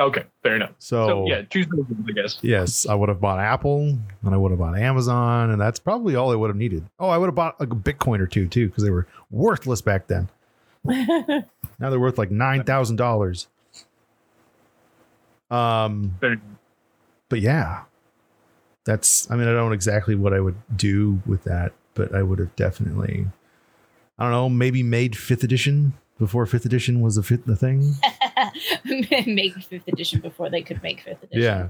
[0.00, 0.72] Okay, fair enough.
[0.78, 2.38] So, So yeah, choose those ones, I guess.
[2.42, 6.14] yes, I would have bought Apple and I would have bought Amazon, and that's probably
[6.14, 6.84] all I would have needed.
[7.00, 10.06] Oh, I would have bought a Bitcoin or two too, because they were worthless back
[10.06, 10.28] then.
[11.80, 13.46] Now they're worth like nine thousand dollars.
[15.50, 16.16] Um,
[17.28, 17.82] but yeah,
[18.84, 19.30] that's.
[19.30, 22.38] I mean, I don't know exactly what I would do with that, but I would
[22.38, 23.26] have definitely.
[24.18, 27.94] I don't know, maybe made fifth edition before fifth edition was a fifth the thing.
[29.26, 31.42] make fifth edition before they could make fifth edition.
[31.42, 31.68] Yeah,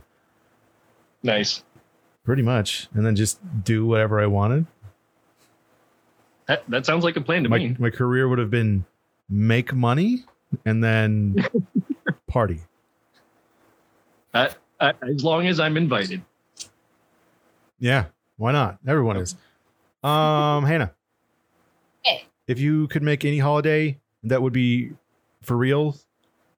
[1.22, 1.62] Nice.
[2.24, 4.66] pretty much, and then just do whatever I wanted.
[6.46, 7.76] That, that sounds like a plan to My me.
[7.78, 8.86] my career would have been
[9.28, 10.24] make money
[10.64, 11.36] and then
[12.26, 12.60] party.
[14.34, 14.48] Uh,
[14.80, 16.22] uh, as long as I'm invited.
[17.78, 18.78] Yeah, why not?
[18.86, 19.34] Everyone is.
[20.02, 20.92] Um, Hannah,
[22.02, 22.24] Hey.
[22.46, 24.92] if you could make any holiday that would be
[25.42, 25.96] for real,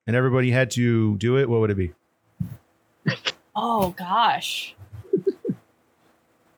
[0.06, 1.92] and everybody had to do it, what would it be?
[3.54, 4.74] Oh gosh.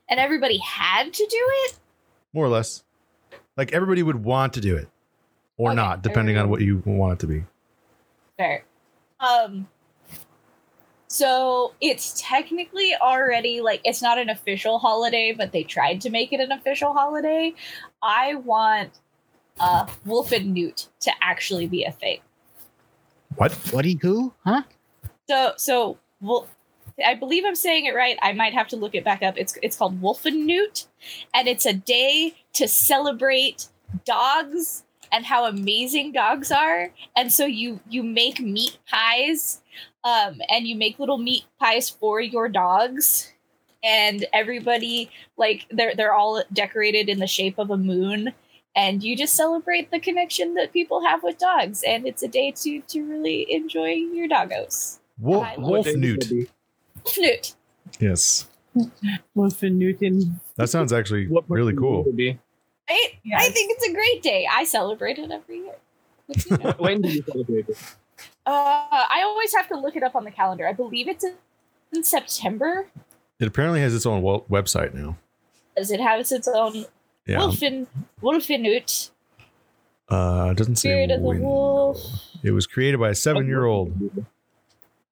[0.09, 1.79] and everybody had to do it?
[2.33, 2.83] More or less,
[3.57, 4.89] like everybody would want to do it,
[5.57, 7.45] or Okay, not, depending on what you want it to be.
[8.39, 8.65] Fair.
[9.21, 9.69] Um
[11.13, 16.33] so it's technically already like it's not an official holiday, but they tried to make
[16.33, 17.53] it an official holiday.
[18.03, 19.01] I want
[19.61, 22.21] uh Wolfenoot to actually be a thing.
[23.37, 23.53] What?
[23.73, 24.33] what he who?
[24.47, 24.63] Huh?
[25.29, 26.49] So so well
[27.05, 28.17] I believe I'm saying it right.
[28.23, 29.37] I might have to look it back up.
[29.37, 30.87] It's it's called Wolfenoot,
[31.35, 33.69] and it's a day to celebrate
[34.07, 36.91] dogs and how amazing dogs are.
[37.17, 39.62] And so you you make meat pies,
[40.05, 43.33] um, and you make little meat pies for your dogs,
[43.85, 48.33] and everybody like they're they're all decorated in the shape of a moon.
[48.75, 52.53] And you just celebrate the connection that people have with dogs, and it's a day
[52.53, 54.99] to to really enjoy your doggos.
[55.19, 56.19] Wolf, I Wolf Newt.
[56.19, 56.29] would it
[57.15, 57.21] be?
[57.21, 57.55] Newt.
[58.01, 58.49] Yes,
[59.37, 60.31] Wolfenoot.
[60.57, 62.05] that sounds actually What really cool.
[62.07, 62.39] it be?
[62.89, 63.53] I Yes.
[63.53, 64.47] think it's a great day.
[64.51, 65.75] I celebrate it every year.
[66.47, 66.75] You know.
[66.79, 67.77] when do you celebrate it?
[68.45, 68.51] Uh,
[68.91, 70.67] I always have to look it up on the calendar.
[70.67, 71.35] I believe it's in,
[71.95, 72.87] in September.
[73.39, 75.17] It apparently has its own wel- website now.
[75.77, 76.85] Does it have its own
[77.27, 77.39] Yeah.
[77.39, 77.87] Wolfen
[78.21, 79.11] Wolfenoot?
[80.09, 80.89] Uh, it doesn't say.
[80.91, 81.41] Spirit of the.
[81.41, 81.99] Wolf.
[82.43, 84.27] It was created by a seven-year-old.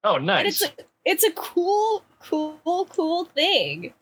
[0.03, 0.61] Oh, And nice.
[0.61, 3.93] it's a it's a cool, cool, cool thing.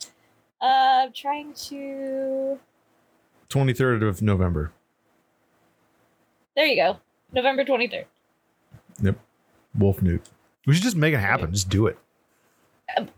[0.62, 2.60] Uh, I'm trying to.
[3.50, 4.72] 23rd of November.
[6.56, 6.98] There you go.
[7.32, 8.06] November twenty third.
[9.78, 10.22] Wolfenoot.
[10.66, 11.52] We should just make it happen.
[11.52, 11.98] Just do it.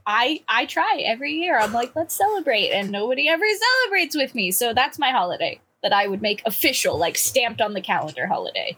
[0.05, 1.57] I I try every year.
[1.57, 3.43] I'm like, let's celebrate, and nobody ever
[3.83, 4.51] celebrates with me.
[4.51, 8.77] So that's my holiday that I would make official, like stamped on the calendar holiday.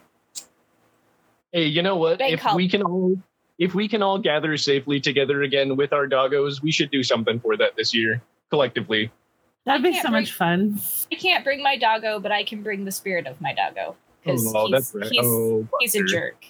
[1.52, 2.18] Hey, you know what?
[2.18, 2.56] Bank if holiday.
[2.64, 3.16] we can all
[3.58, 7.40] if we can all gather safely together again with our doggos, we should do something
[7.40, 9.10] for that this year collectively.
[9.64, 10.80] That'd be so bring- much fun.
[11.12, 14.52] I can't bring my doggo, but I can bring the spirit of my doggo because
[14.54, 15.10] Oh, he's, that's right.
[15.10, 16.44] he's, oh, he's a jerk.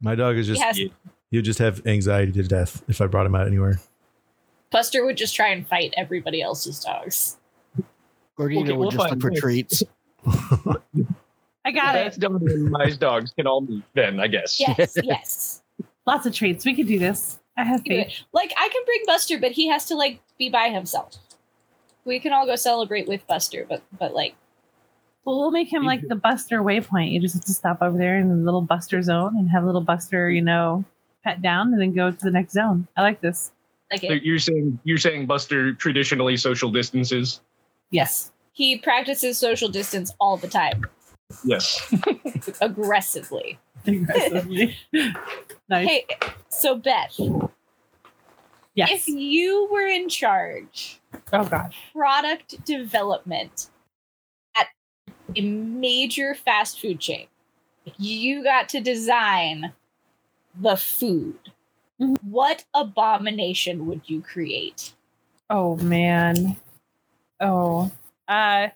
[0.00, 0.88] My dog is just, he has, yeah.
[1.30, 3.80] he'll just have anxiety to death if I brought him out anywhere.
[4.70, 7.36] Buster would just try and fight everybody else's dogs.
[8.38, 9.82] Gordita Okay, would we'll just look for treats.
[11.64, 12.20] I got That's it.
[12.20, 14.60] done my dogs can all meet then, I guess.
[14.60, 15.62] Yes, yes.
[16.06, 16.64] Lots of treats.
[16.64, 17.38] We could do this.
[17.56, 18.22] I have faith.
[18.32, 21.16] Like I can bring Buster, but he has to like be by himself.
[22.04, 24.34] We can all go celebrate with Buster, but but like
[25.28, 27.12] Well, we'll make him like the Buster waypoint.
[27.12, 29.66] You just have to stop over there in the little Buster zone and have a
[29.66, 30.86] little Buster, you know,
[31.22, 32.88] pet down and then go to the next zone.
[32.96, 33.52] I like this.
[33.90, 37.42] like So you're saying you're saying Buster traditionally social distances?
[37.90, 38.32] Yes.
[38.52, 40.86] he practices social distance all the time,
[41.44, 41.94] Yes.
[42.62, 43.58] aggressively.
[43.86, 44.78] Aggressively.
[45.68, 45.88] nice.
[45.88, 46.06] Hey,
[46.48, 47.20] so Beth,
[48.74, 48.90] yes.
[48.90, 51.00] if you were in charge
[51.34, 51.76] oh gosh.
[51.92, 53.77] product development at
[55.36, 57.26] a major fast food chain.
[57.96, 59.72] You got to design
[60.60, 61.38] the food.
[62.00, 62.16] Mhm.
[62.24, 64.92] What abomination would you create?
[65.50, 66.56] Oh man.
[67.40, 67.90] Oh.
[68.26, 68.68] Uh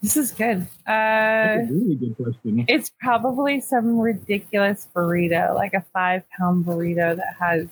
[0.00, 0.62] this is good.
[0.86, 2.64] Uh That's a really good question.
[2.68, 7.66] it's probably some ridiculous burrito, like a five pound burrito that has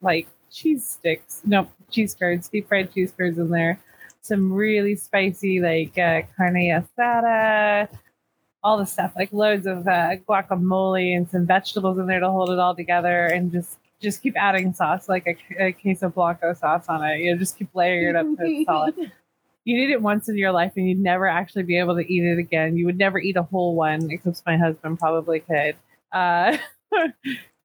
[0.00, 1.42] like cheese sticks.
[1.44, 3.78] No, cheese curds, deep fried cheese curds in there.
[4.26, 7.88] Some really spicy, like uh, carne asada,
[8.62, 12.50] all the stuff, like loads of uh, guacamole and some vegetables in there to hold
[12.50, 16.86] it all together, and just just keep adding sauce, like a, a queso blanco sauce
[16.88, 17.20] on it.
[17.20, 19.12] You know, just keep layering it up to it's solid
[19.66, 22.24] you'd eat it once in your life and you'd never actually be able to eat
[22.24, 22.76] it again.
[22.76, 25.74] You would never eat a whole one, except my husband probably could.
[26.12, 26.56] Uh,
[26.92, 27.10] it,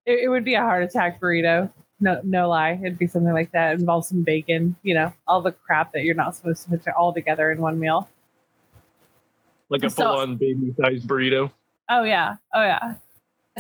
[0.06, 1.72] it would be a heart attack burrito.
[2.02, 2.80] No, no lie.
[2.82, 3.74] It'd be something like that.
[3.80, 7.14] Involve some bacon, you know, all the crap that you're not supposed to put all
[7.14, 8.10] together in one meal.
[9.70, 11.52] Like a So- full on baby sized burrito.
[11.90, 12.96] Oh yeah, oh yeah.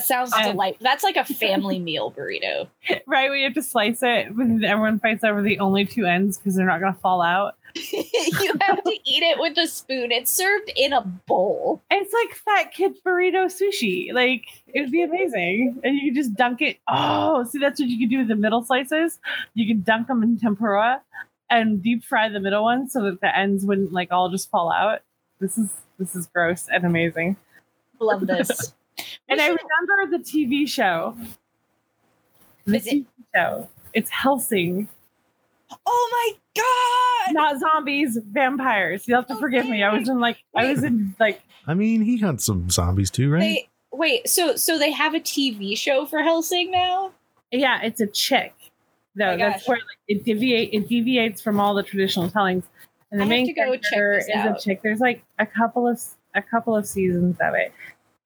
[0.01, 0.83] That sounds um, And- delightful.
[0.83, 2.67] That's like a family meal burrito.
[3.05, 6.55] Right, we have to slice it, but everyone fights over the only two ends because
[6.55, 7.55] they're not going to fall out.
[7.93, 10.11] you have to eat it with a spoon.
[10.11, 11.81] It's served in a bowl.
[11.89, 14.11] It's like fat kid burrito sushi.
[14.11, 16.79] Like it would be amazing, and you could just dunk it.
[16.89, 19.19] Oh, see, that's what you could do with the middle slices.
[19.53, 21.01] You could dunk them in tempura
[21.49, 24.69] and deep fry the middle ones so that the ends wouldn't like all just fall
[24.69, 24.99] out.
[25.39, 27.37] This is this is gross and amazing.
[27.99, 28.73] Love this.
[29.29, 31.15] And I remember the TV show.
[32.65, 33.69] The Is it- TV show.
[33.93, 34.87] It's Helsing,
[35.85, 37.33] oh my god!
[37.33, 39.05] not zombies, vampires.
[39.07, 39.83] You'll have to forgive me.
[39.83, 43.29] I was in like I was in like I mean, he hunts some zombies too,
[43.29, 43.39] right?
[43.41, 44.29] They wait.
[44.29, 47.11] So so they have a TV show for Helsing now.
[47.51, 48.53] Yeah, it's a chick.
[49.13, 49.67] No, oh my that's gosh.
[49.67, 52.63] where like, it deviate it deviates from all the traditional tellings.
[53.11, 54.57] And the I have main to go check character this is out.
[54.57, 54.79] a chick.
[54.81, 56.01] There's like a couple of
[56.33, 57.73] a couple of seasons of it.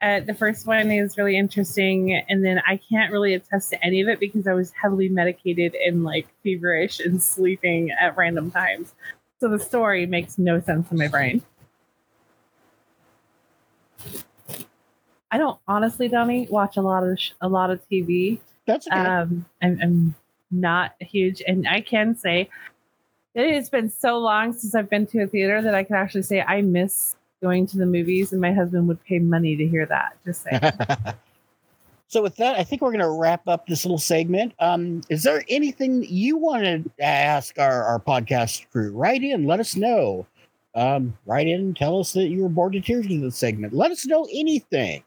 [0.06, 4.02] Uh, the first one is really interesting, and then I can't really attest to any
[4.02, 8.94] of it because I was heavily medicated and like feverish and sleeping at random times.
[9.40, 11.42] So the story makes no sense in my brain.
[15.32, 18.40] I don't honestly, Donnie, watch a lot of sh- a lot of TV.
[18.68, 18.96] That's okay.
[18.96, 20.16] Um, I'm, I'm
[20.52, 22.48] not huge, and I can say
[23.34, 26.22] that it's been so long since I've been to a theater that I can actually
[26.22, 27.16] say I miss
[27.46, 30.18] going to the movies, and my husband would pay money to hear that.
[30.26, 30.60] Just saying.
[32.08, 34.54] so with that, I think we're going to wrap up this little segment.
[34.60, 38.92] Um, is there anything you want to ask our, our podcast crew?
[38.92, 40.26] Write in, let us know.
[40.74, 43.74] Um, write in, tell us that you were bored to tears with the segment.
[43.74, 45.04] Let us know anything.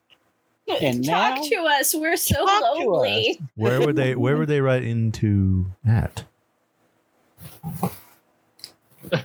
[0.81, 1.95] And Talk now- to us.
[1.95, 3.41] We're so lonely.
[3.57, 6.25] Where would they where would they write into at?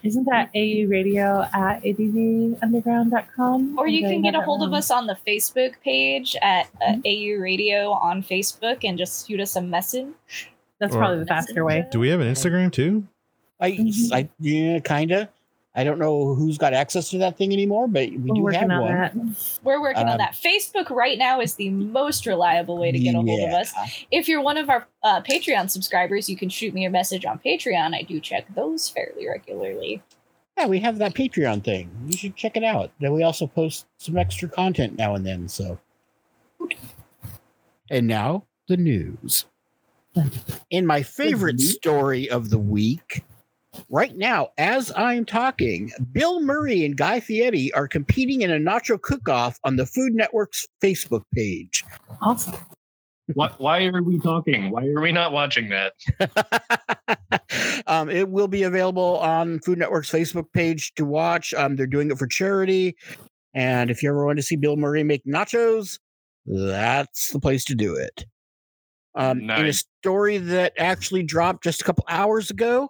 [0.04, 3.78] Isn't that AU radio at advunderground.com?
[3.78, 6.96] Or you can get a that hold of us on the Facebook page at uh,
[7.06, 10.08] AU Radio on Facebook and just shoot us a message.
[10.80, 11.86] That's Or- probably the faster way.
[11.92, 13.08] Do we have an Instagram too?
[13.60, 14.12] I, Mhm.
[14.12, 15.28] I yeah, kind of.
[15.76, 18.60] I don't know who's got access to that thing anymore, but we We're do working
[18.60, 18.92] have on one.
[18.92, 19.16] that.
[19.64, 20.34] We're working on Um, that.
[20.34, 23.74] Facebook right now is the most reliable way to get a hold of us.
[24.12, 27.40] If you're one of our uh, Patreon subscribers, you can shoot me a message on
[27.40, 27.96] Patreon.
[27.96, 30.04] I do check those fairly regularly.
[30.58, 31.90] Yeah, we have that Patreon thing.
[32.06, 32.92] You should check it out.
[33.00, 35.48] Then we also post some extra content now and then.
[35.48, 35.80] So,
[37.90, 39.46] and now the news.
[40.70, 43.24] In my favorite story of the week,
[43.90, 49.02] right now, as I'm talking, Bill Murray and Guy Fieri are competing in a nacho
[49.02, 51.84] cook-off on the Food Network's Facebook page.
[52.22, 52.56] Awesome.
[53.36, 54.70] Why, why are we talking?
[54.70, 55.94] Why are we not watching that?
[57.88, 61.54] um, it will be available on Food Network's Facebook page to watch.
[61.54, 62.98] Um, they're doing it for charity.
[63.54, 66.00] And if you ever want to see Bill Murray make nachos,
[66.46, 68.26] that's the place to do it.
[69.16, 72.90] Um, In a story that actually dropped just a couple hours ago,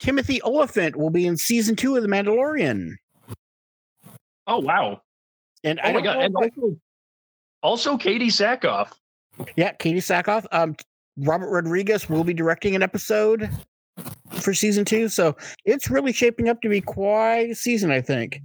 [0.00, 2.94] Timothy Olyphant will be in season two of The Mandalorian.
[4.46, 5.02] Oh wow!
[5.64, 6.22] And Oh I my god!
[6.22, 6.76] And also,
[7.62, 8.92] also Katee Sackhoff.
[9.56, 10.46] Yeah, Katee Sackhoff.
[10.52, 10.76] Um,
[11.18, 13.50] Robert Rodriguez will be directing an episode
[14.30, 18.40] for season two, so it's really shaping up to be quite a season, I think.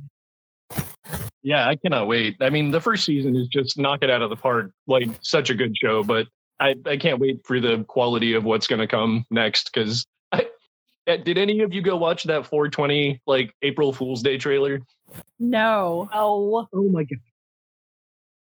[1.43, 2.37] Yeah, I cannot wait.
[2.39, 4.71] I mean, the first season is just knock it out of the park.
[4.87, 6.27] Like such a good show, but
[6.59, 9.69] I, I can't wait for the quality of what's going to come next.
[9.73, 10.05] Because
[11.05, 14.79] did any of you go watch that 420 like April Fool's Day trailer?
[15.39, 16.09] No.
[16.13, 17.19] Oh, Oh my god!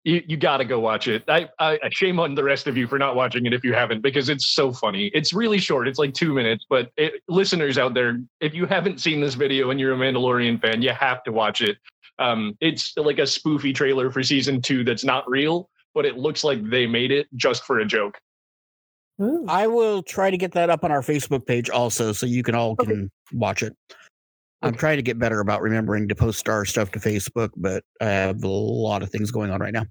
[0.03, 1.23] You you got to go watch it.
[1.27, 3.73] I, I I shame on the rest of you for not watching it if you
[3.73, 5.07] haven't because it's so funny.
[5.13, 5.87] It's really short.
[5.87, 9.71] It's like two minutes, but it, listeners out there, if you haven't seen this video
[9.71, 11.77] and you're a Mandalorian fan, you have to watch it.
[12.19, 16.43] Um, it's like a spoofy trailer for season two that's not real, but it looks
[16.43, 18.19] like they made it just for a joke.
[19.21, 19.45] Ooh.
[19.47, 22.55] I will try to get that up on our Facebook page also, so you can
[22.55, 23.75] all can watch it.
[24.63, 28.05] I'm trying to get better about remembering to post our stuff to Facebook, but I
[28.05, 29.85] have a lot of things going on right now.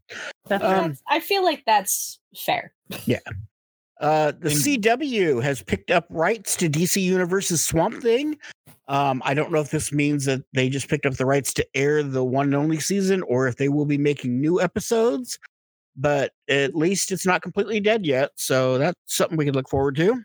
[0.47, 2.73] That's um, I feel like that's fair.
[3.05, 3.19] Yeah.
[4.01, 8.37] Uh, the CW has picked up rights to DC Universe's Swamp Thing.
[8.89, 11.67] Um, I don't know if this means that they just picked up the rights to
[11.75, 15.39] air the one and only season, or if they will be making new episodes.
[15.97, 19.97] But at least it's not completely dead yet, so that's something we can look forward
[19.97, 20.23] to.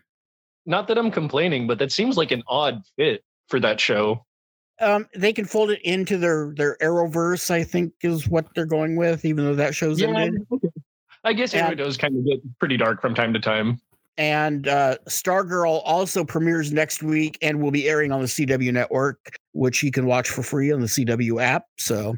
[0.64, 4.24] Not that I'm complaining, but that seems like an odd fit for that show.
[4.80, 7.50] Um, they can fold it into their their Arrowverse.
[7.50, 10.34] I think is what they're going with, even though that show's ended.
[11.24, 13.80] I guess Arrow does kind of get pretty dark from time to time.
[14.18, 19.36] And uh, Stargirl also premieres next week and will be airing on the CW network,
[19.52, 21.66] which you can watch for free on the CW app.
[21.78, 22.16] So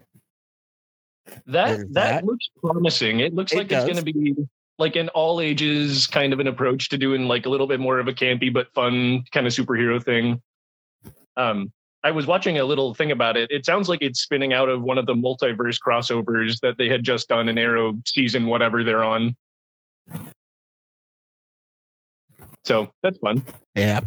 [1.46, 2.24] That that, that.
[2.24, 3.20] looks promising.
[3.20, 4.34] It looks It like it's going to be
[4.78, 7.98] like an all ages kind of an approach to doing like a little bit more
[7.98, 10.40] of a campy but fun kind of superhero thing.
[11.36, 11.72] Um,
[12.02, 13.50] I was watching a little thing about it.
[13.50, 17.04] It sounds like it's spinning out of one of the multiverse crossovers that they had
[17.04, 19.36] just done in Arrow season whatever they're on.
[22.64, 23.44] So that's fun.
[23.74, 24.00] yeah,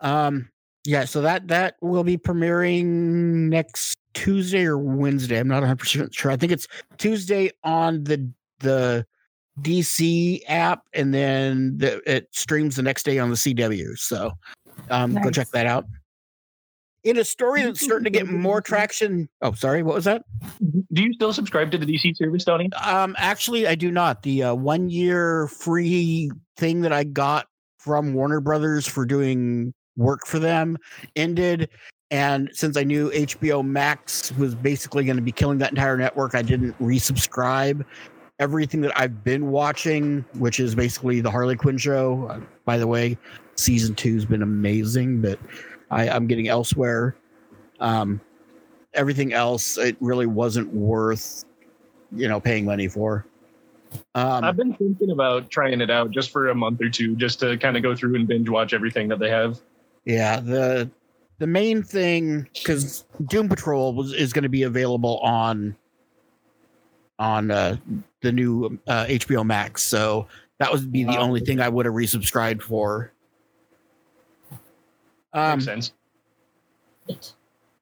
[0.00, 0.48] um,
[0.84, 1.04] yeah.
[1.04, 5.38] So that that will be premiering next Tuesday or Wednesday.
[5.38, 6.30] I'm not 100 percent sure.
[6.30, 6.66] I think it's
[6.98, 9.06] Tuesday on the the
[9.60, 13.98] DC app, and then the, it streams the next day on the CW.
[13.98, 14.32] So
[14.90, 15.84] um, go check that out.
[17.04, 19.28] In a story that's starting to get more traction.
[19.40, 19.82] Oh, sorry.
[19.82, 20.22] What was that?
[20.92, 22.72] Do you still subscribe to the DC service, Donnie?
[22.74, 24.22] Um, actually, I do not.
[24.22, 27.46] The uh, one year free thing that I got
[27.78, 30.78] from Warner Brothers for doing work for them
[31.16, 31.68] ended.
[32.12, 36.34] And since I knew HBO Max was basically going to be killing that entire network,
[36.34, 37.84] I didn't resubscribe.
[38.38, 42.86] Everything that I've been watching, which is basically the Harley Quinn show, uh, by the
[42.86, 43.16] way,
[43.54, 45.38] season two has been amazing, but
[45.90, 47.16] I, I'm getting elsewhere.
[47.80, 48.20] Um,
[48.92, 51.46] everything else, it really wasn't worth
[52.14, 53.26] you know paying money for
[54.14, 57.40] um I've been thinking about trying it out just for a month or two, just
[57.40, 59.60] to kind of go through and binge watch everything that they have.
[60.04, 60.90] yeah the
[61.42, 65.74] the main thing because doom patrol was, is going to be available on
[67.18, 67.76] on uh
[68.20, 70.28] the new uh hbo max so
[70.60, 71.22] that would be the Wow.
[71.22, 73.12] only thing i would have resubscribed for
[75.32, 75.92] um Makes sense.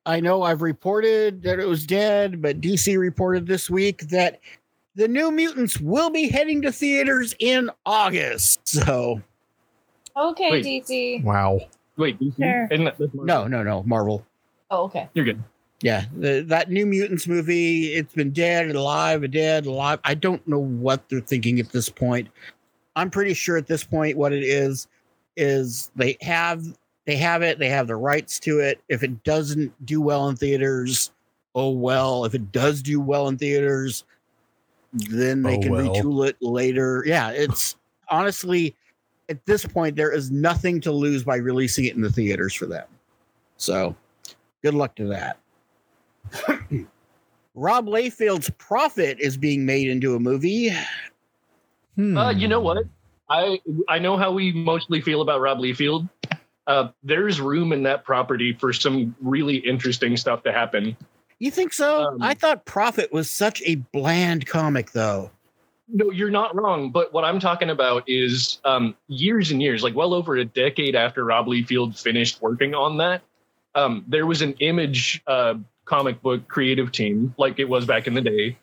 [0.06, 4.40] I know I've reported that it was dead, but DC reported this week that
[4.94, 8.66] the New Mutants will be heading to theaters in August.
[8.66, 9.20] So,
[10.16, 10.64] Okay, Wait.
[10.64, 11.22] DC.
[11.22, 11.60] Wow.
[11.96, 12.36] Wait, DC?
[12.36, 12.68] Sure.
[12.70, 14.24] Isn't that- that's no, no, no, Marvel.
[14.70, 15.08] Oh, okay.
[15.14, 15.42] You're good.
[15.82, 19.98] Yeah, the, that New Mutants movie, it's been dead, and alive, dead, alive.
[20.04, 22.28] I don't know what they're thinking at this point.
[22.96, 24.88] I'm pretty sure at this point what it is
[25.36, 26.62] is they have
[27.06, 28.82] they have it, they have the rights to it.
[28.90, 31.12] If it doesn't do well in theaters,
[31.54, 32.26] oh well.
[32.26, 34.04] If it does do well in theaters,
[34.92, 35.94] then they Oh can well.
[35.94, 37.02] retool it later.
[37.06, 37.76] Yeah, it's
[38.10, 38.76] honestly
[39.30, 42.66] at this point there is nothing to lose by releasing it in the theaters for
[42.66, 42.86] them.
[43.56, 43.94] So,
[44.62, 45.38] good luck to that.
[47.54, 50.70] Rob Liefeld's Prophet is being made into a movie.
[51.96, 52.16] Hmm.
[52.16, 52.84] Uh, you know what?
[53.28, 56.08] I I know how we mostly feel about Rob Liefeld.
[56.66, 60.96] Uh, there's room in that property for some really interesting stuff to happen.
[61.38, 62.04] You think so?
[62.04, 65.30] Um, I thought Prophet was such a bland comic, though.
[65.92, 66.90] No, you're not wrong.
[66.90, 70.94] But what I'm talking about is um, years and years, like well over a decade
[70.94, 73.22] after Rob Liefeld finished working on that,
[73.74, 78.14] um, there was an image uh, comic book creative team, like it was back in
[78.14, 78.56] the day.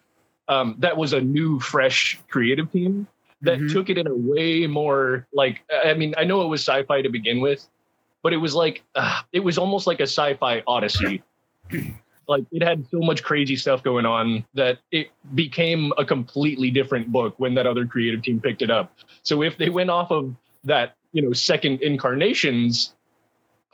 [0.47, 3.07] Um, that was a new, fresh creative team
[3.41, 3.71] that Mhm.
[3.73, 7.09] took it in a way more like I mean, I know it was sci-fi to
[7.09, 7.67] begin with,
[8.23, 11.21] but it was like uh, it was almost like a sci-fi odyssey.
[12.27, 17.11] Like it had so much crazy stuff going on that it became a completely different
[17.11, 18.93] book when that other creative team picked it up.
[19.23, 22.93] So if they went off of that, you know, second incarnations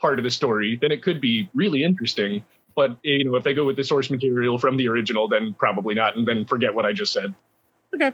[0.00, 2.44] part of the story, then it could be really interesting.
[2.76, 5.94] But you know, if they go with the source material from the original, then probably
[5.94, 7.34] not, and then forget what I just said.
[7.94, 8.12] Okay.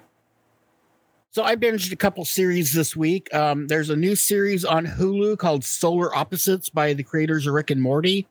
[1.32, 3.32] So I binged a couple series this week.
[3.32, 7.70] Um, there's a new series on Hulu called Solar Opposites by the creators of Rick
[7.70, 8.26] and Morty.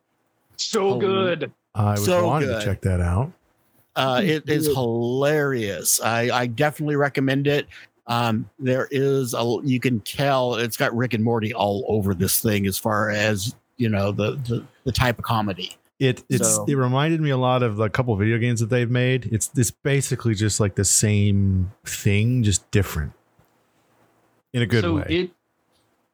[0.58, 1.00] So Oh.
[1.00, 1.52] good.
[1.80, 2.60] I was so wanting good.
[2.60, 3.32] to check that out.
[3.96, 6.02] Uh, it is hilarious.
[6.02, 7.68] I, I definitely recommend it.
[8.08, 12.42] Um, there is a you can tell it's got Rick and Morty all over this
[12.42, 15.78] thing as far as you know the the, the type of comedy.
[16.00, 18.70] It it's So- it reminded me a lot of a couple of video games that
[18.70, 19.30] they've made.
[19.32, 23.14] It's it's basically just like the same thing, just different.
[24.54, 25.06] In a good so way.
[25.08, 25.32] it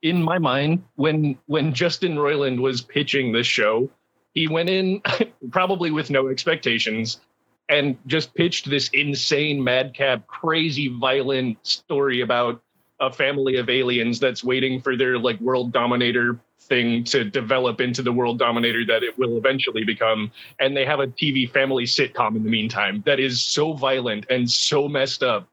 [0.02, 3.90] in my mind when when justin roiland was pitching this show
[4.36, 5.02] he went in
[5.52, 7.20] probably with no expectations
[7.68, 12.62] and just pitched this insane madcap crazy violent story about
[13.00, 18.02] a family of aliens that's waiting for their like world dominator thing to develop into
[18.02, 22.36] the world dominator that it will eventually become and they have a tv family sitcom
[22.36, 25.48] in the meantime that is so violent and so messed up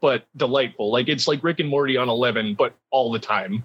[0.00, 0.90] but delightful.
[0.90, 3.64] Like it's like Rick and Morty on 11, but all the time.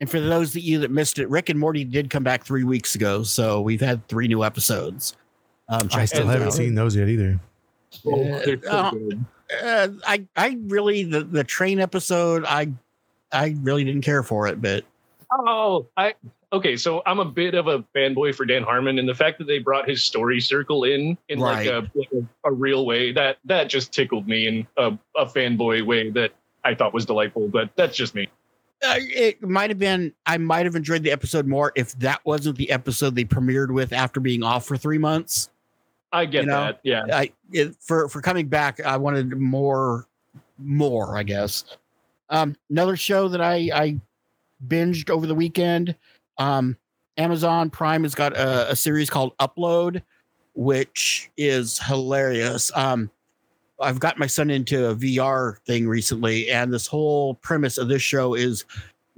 [0.00, 2.64] And for those of you that missed it, Rick and Morty did come back three
[2.64, 5.14] weeks ago, so we've had three new episodes.
[5.68, 6.54] Um, I still those haven't out.
[6.54, 7.38] seen those yet either.
[8.06, 9.24] Oh, Yeah, they're so uh, good.
[9.62, 12.72] Uh, I I really the the train episode I
[13.32, 14.84] I really didn't care for it, but
[15.32, 16.14] Oh, I
[16.52, 16.76] okay.
[16.76, 19.58] So I'm a bit of a fanboy for Dan Harmon, and the fact that they
[19.58, 23.68] brought his story circle in in like a, like a a real way that that
[23.68, 26.32] just tickled me in a, a fanboy way that
[26.64, 27.48] I thought was delightful.
[27.48, 28.28] But that's just me.
[28.82, 32.56] Uh, it might have been I might have enjoyed the episode more if that wasn't
[32.56, 35.50] the episode they premiered with after being off for three months.
[36.12, 36.80] I get You know, that.
[36.82, 37.04] Yeah.
[37.12, 40.06] I it, for for coming back, I wanted more,
[40.58, 41.16] more.
[41.16, 41.64] I guess.
[42.30, 44.00] Um, another show that I I
[44.66, 45.94] binged over the weekend.
[46.38, 46.76] Um,
[47.16, 50.02] Amazon Prime has got a, a series called Upload,
[50.54, 52.72] which is hilarious.
[52.74, 53.10] Um,
[53.80, 58.02] I've got my son into a VR thing recently, and this whole premise of this
[58.02, 58.64] show is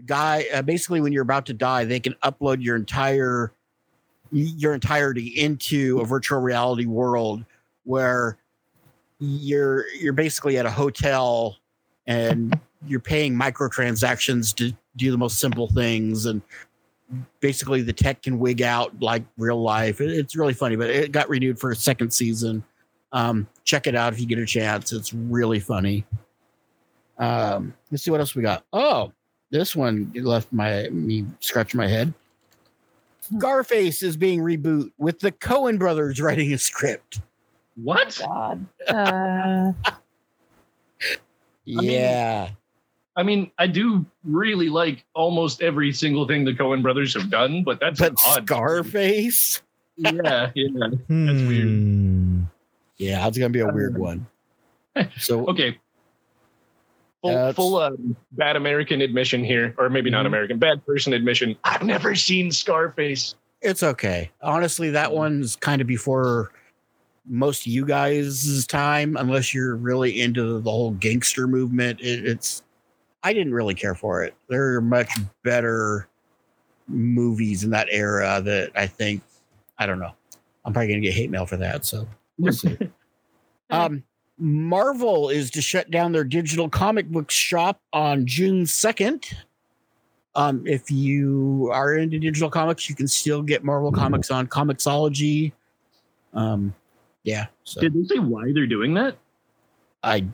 [0.06, 3.52] guy uh, basically when you're about to die, they can upload your entire
[4.30, 7.44] your entirety into a virtual reality world
[7.84, 8.38] where
[9.18, 11.56] you're you're basically at a hotel
[12.06, 16.40] and you're paying microtransactions to do the most simple things and
[17.40, 20.00] basically the tech can wig out like real life.
[20.00, 22.64] It- it's really funny but it got renewed for a second season
[23.12, 26.04] um check it out if you get a chance it's really funny
[27.18, 29.12] um let's see what else we got oh
[29.50, 32.12] this one left my me scratch my head
[33.36, 37.20] Scarface is being reboot with the Coen brothers writing a script.
[37.76, 38.20] What?
[38.20, 38.66] God.
[38.88, 39.72] Uh,
[41.64, 42.50] Yeah.
[43.14, 47.62] I mean, I do really like almost every single thing the Coen brothers have done,
[47.62, 48.46] but that's but an odd.
[48.46, 49.62] Scarface?
[49.96, 50.70] Yeah, yeah.
[51.08, 52.46] that's weird.
[52.98, 54.26] Yeah, it's gonna be a weird one.
[55.18, 55.78] So Okay.
[57.22, 57.92] Full, That's- full uh,
[58.32, 60.28] bad American admission here, or maybe not Mhm.
[60.28, 61.56] American, bad person admission.
[61.64, 63.36] I've never seen Scarface.
[63.60, 64.30] it's okay.
[64.42, 66.50] Honestly, that one's kind of before
[67.24, 72.00] most of you guys' time, unless you're really into the whole gangster movement.
[72.00, 72.64] It, it's
[73.22, 74.34] I didn't really care for it.
[74.48, 75.08] There are much
[75.44, 76.08] better
[76.88, 79.22] movies in that era that I think
[79.78, 80.12] I don't know.
[80.64, 81.84] I'm probably gonna get hate mail for that.
[81.84, 82.08] So
[82.42, 82.76] we'll see.
[83.70, 84.02] um,
[84.38, 89.32] Marvel is to shut down their digital comic book shop on June 2nd.
[90.34, 95.52] Um, if you are into digital comics, you can still get Marvel comics on Comixology.
[96.32, 96.74] Um,
[97.22, 97.46] yeah.
[97.64, 99.16] So Did they say why they're doing that?
[100.02, 100.24] I,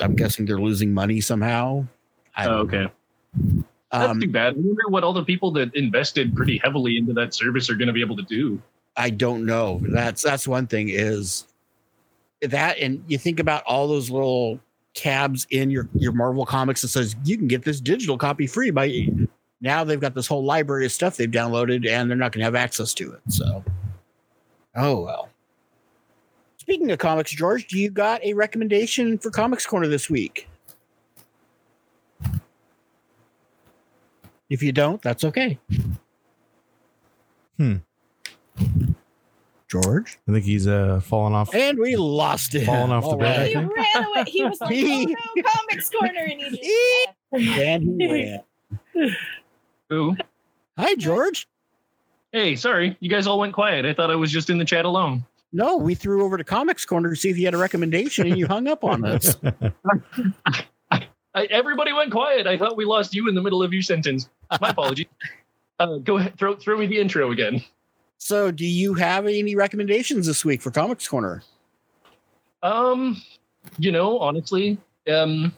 [0.00, 1.86] I'm guessing they're losing money somehow.
[2.34, 2.88] I Oh, okay.
[3.36, 3.64] know.
[3.92, 4.54] That's Um, too bad.
[4.54, 7.88] I wonder what all the people that invested pretty heavily into that service are going
[7.88, 8.60] to be able to do.
[8.96, 9.80] I don't know.
[9.82, 11.46] That's that's one thing is
[12.42, 14.60] that, and you think about all those little
[14.94, 18.70] tabs in your your Marvel comics that says you can get this digital copy free
[18.70, 19.08] by.
[19.60, 22.44] Now they've got this whole library of stuff they've downloaded, and they're not going to
[22.44, 23.20] have access to it.
[23.28, 23.64] So,
[24.76, 25.28] oh well.
[26.58, 30.48] Speaking of comics, George, do you got a recommendation for Comics Corner this week?
[34.48, 35.58] If you don't, that's okay.
[37.56, 37.76] Hmm.
[39.72, 40.18] George?
[40.28, 41.54] I think he's uh falling off.
[41.54, 42.66] And we lost him.
[42.66, 43.86] Falling off the bed, I He right.
[43.94, 44.24] ran away.
[44.26, 45.04] He was like, "Oh
[45.36, 46.62] no, comics corner," and he just
[47.32, 47.58] left.
[47.58, 49.16] And he ran.
[49.92, 50.14] Ooh.
[50.76, 51.48] Hi, George.
[52.32, 52.96] Hey, sorry.
[53.00, 53.86] You guys all went quiet.
[53.86, 55.24] I thought I was just in the chat alone.
[55.54, 58.38] No, we threw over to Comics Corner to see if you had a recommendation, and
[58.38, 59.36] you hung up on us.
[60.90, 62.46] I, everybody went quiet.
[62.46, 64.28] I thought we lost you in the middle of your sentence.
[64.60, 65.08] My apology.
[65.78, 66.38] Uh, go ahead.
[66.38, 67.62] Throw, throw me the intro again.
[68.24, 71.42] So, do you have any recommendations this week for Comics Corner?
[72.62, 73.20] Um,
[73.78, 74.78] you know, honestly,
[75.12, 75.52] um,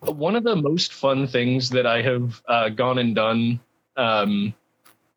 [0.00, 3.60] one of the most fun things that I have uh, gone and done
[3.96, 4.52] um,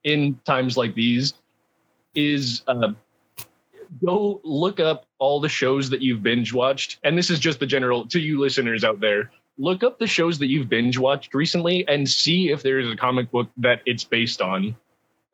[0.06, 1.34] in times like these
[2.16, 2.94] is uh,
[4.02, 7.00] go look up all the shows that you've binge watched.
[7.04, 9.32] And this is just the general to you listeners out there.
[9.58, 12.96] Look up the shows that you've binge watched recently and see if there is a
[12.96, 14.78] comic book that it's based on.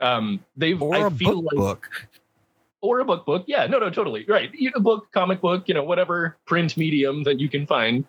[0.05, 1.89] Um, they've Or I a feel book like book?
[2.81, 3.45] or a book book.
[3.47, 4.51] Yeah, no, no, totally right.
[4.53, 8.05] You a book, comic book, you know, whatever print medium that you can find,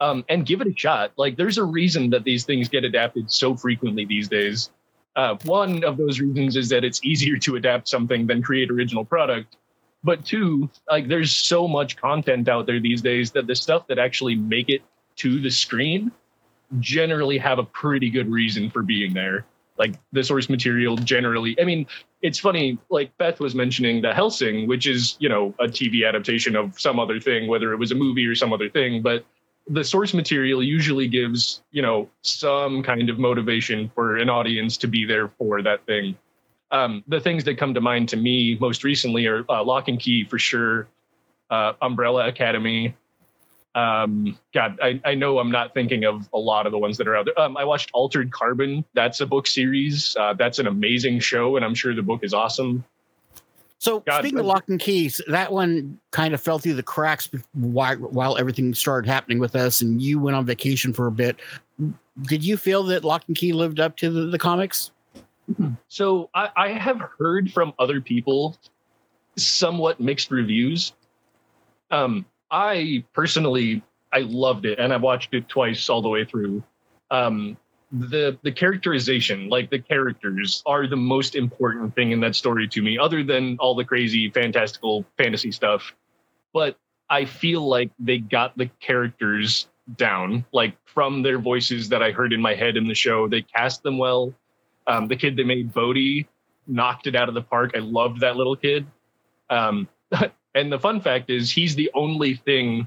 [0.00, 1.12] um, and give it a shot.
[1.16, 4.70] Like, there's a reason that these things get adapted so frequently these days.
[5.16, 9.04] Uh, one of those reasons is that it's easier to adapt something than create original
[9.04, 9.56] product.
[10.04, 13.98] But two, like, there's so much content out there these days that the stuff that
[13.98, 14.82] actually make it
[15.16, 16.10] to the screen
[16.80, 19.44] generally have a pretty good reason for being there.
[19.78, 21.86] Like the source material generally, I mean,
[22.20, 26.56] it's funny, like Beth was mentioning the Helsing, which is, you know, a TV adaptation
[26.56, 29.24] of some other thing, whether it was a movie or some other thing, but
[29.68, 34.86] the source material usually gives, you know, some kind of motivation for an audience to
[34.86, 36.16] be there for that thing.
[36.70, 40.00] Um, the things that come to mind to me most recently are uh, Locke and
[40.00, 40.88] Key for sure,
[41.50, 42.96] uh, Umbrella Academy.
[43.74, 47.08] Um, God, I, I know I'm not thinking of a lot of the ones that
[47.08, 47.40] are out there.
[47.40, 48.84] Um, I watched Altered Carbon.
[48.92, 50.14] That's a book series.
[50.18, 52.84] Uh, that's an amazing show, and I'm sure the book is awesome.
[53.78, 57.28] So, God, speaking of Locke and Keys, that one kind of fell through the cracks
[57.54, 61.40] while, while everything started happening with us, and you went on vacation for a bit.
[62.22, 64.92] Did you feel that Locke and Key lived up to the, the comics?
[65.88, 68.56] So I, I have heard from other people
[69.36, 70.92] somewhat mixed reviews.
[71.90, 73.82] Um, I personally
[74.12, 76.62] I loved it, and I watched it twice all the way through.
[77.10, 77.56] Um,
[77.90, 82.82] the the characterization, like the characters, are the most important thing in that story to
[82.82, 85.94] me, other than all the crazy fantastical fantasy stuff.
[86.52, 86.78] But
[87.08, 92.32] I feel like they got the characters down, like from their voices that I heard
[92.32, 93.28] in my head in the show.
[93.28, 94.32] They cast them well.
[94.86, 96.26] Um, the kid that made Bode
[96.66, 97.72] knocked it out of the park.
[97.74, 98.86] I loved that little kid.
[99.50, 99.88] Um,
[100.54, 102.86] and the fun fact is, he's the only thing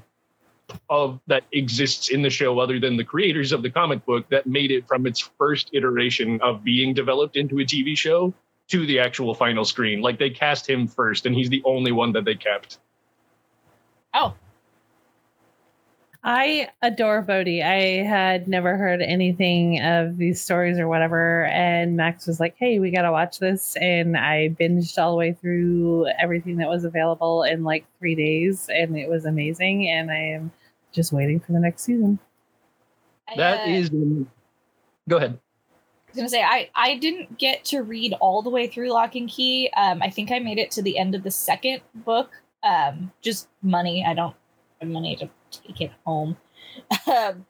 [0.90, 4.46] of that exists in the show, other than the creators of the comic book, that
[4.46, 8.34] made it from its first iteration of being developed into a TV show
[8.68, 10.00] to the actual final screen.
[10.00, 12.78] Like they cast him first, and he's the only one that they kept.
[14.14, 14.34] Oh,
[16.26, 17.46] I adore Bode.
[17.46, 21.44] I had never heard anything of these stories or whatever.
[21.44, 23.76] And Max was like, hey, we got to watch this.
[23.76, 28.68] And I binged all the way through everything that was available in like three days.
[28.68, 29.88] And it was amazing.
[29.88, 30.50] And I am
[30.90, 32.18] just waiting for the next season.
[33.28, 33.90] I, That uh, is.
[35.08, 35.38] Go ahead.
[35.38, 39.14] I was gonna say I I didn't get to read all the way through Locke
[39.14, 39.70] and Key.
[39.76, 42.32] Um, I think I made it to the end of the second book.
[42.64, 44.04] Um, just money.
[44.04, 44.34] I don't
[44.80, 46.36] have money to take it home.
[47.06, 47.46] Um,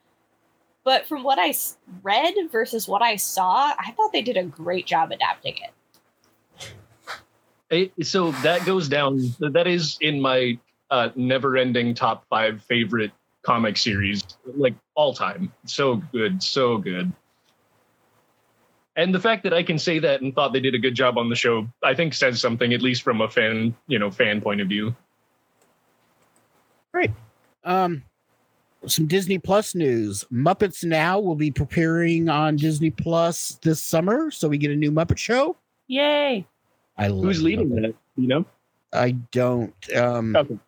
[0.85, 1.53] but from what I
[2.05, 7.93] read versus what I saw, I thought they did a great job adapting it.
[7.99, 9.35] It, so that goes down.
[9.41, 10.57] That is in my
[10.93, 13.11] uh, never-ending top five favorite
[13.43, 14.23] comic series,
[14.55, 15.53] like all time.
[15.65, 17.13] So good, so good.
[18.95, 21.19] And the fact that I can say that and thought they did a good job
[21.19, 24.41] on the show, I think says something, at least from a fan, you know, fan
[24.41, 24.95] point of view.
[27.67, 28.03] Um,
[28.87, 30.25] some Disney Plus news.
[30.33, 34.93] Muppets Now will be preparing on Disney Plus this summer, so we get a new
[34.93, 35.57] Muppet show.
[35.89, 36.47] Yay!
[36.97, 37.83] I love Who's leading Muppet.
[37.83, 37.95] that?
[38.17, 38.45] You know?
[38.93, 39.75] I don't.
[39.95, 40.59] Um, Okay.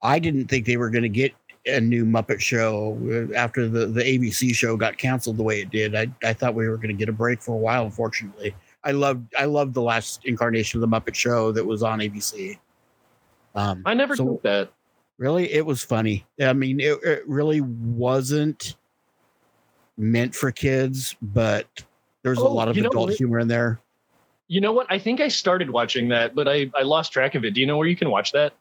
[0.00, 1.32] I didn't think they were going to get
[1.66, 2.96] a new Muppet show
[3.30, 5.96] uh, after the, the ABC show got canceled the way it did.
[5.96, 7.84] I, I thought we were going to get a break for a while.
[7.84, 11.98] Unfortunately, I loved I loved the last incarnation of the Muppet Show that was on
[11.98, 12.58] ABC.
[13.56, 14.70] Um, I never So- took that.
[15.18, 16.24] Really, it was funny.
[16.40, 18.76] I mean, it, it really wasn't
[19.96, 21.66] meant for kids, but
[22.22, 23.80] there's a Oh, lot of you know adult humor in there.
[24.46, 24.86] You know what?
[24.88, 27.50] I think I started watching that, but I, I lost track of it.
[27.50, 28.54] Do you know where you can watch that?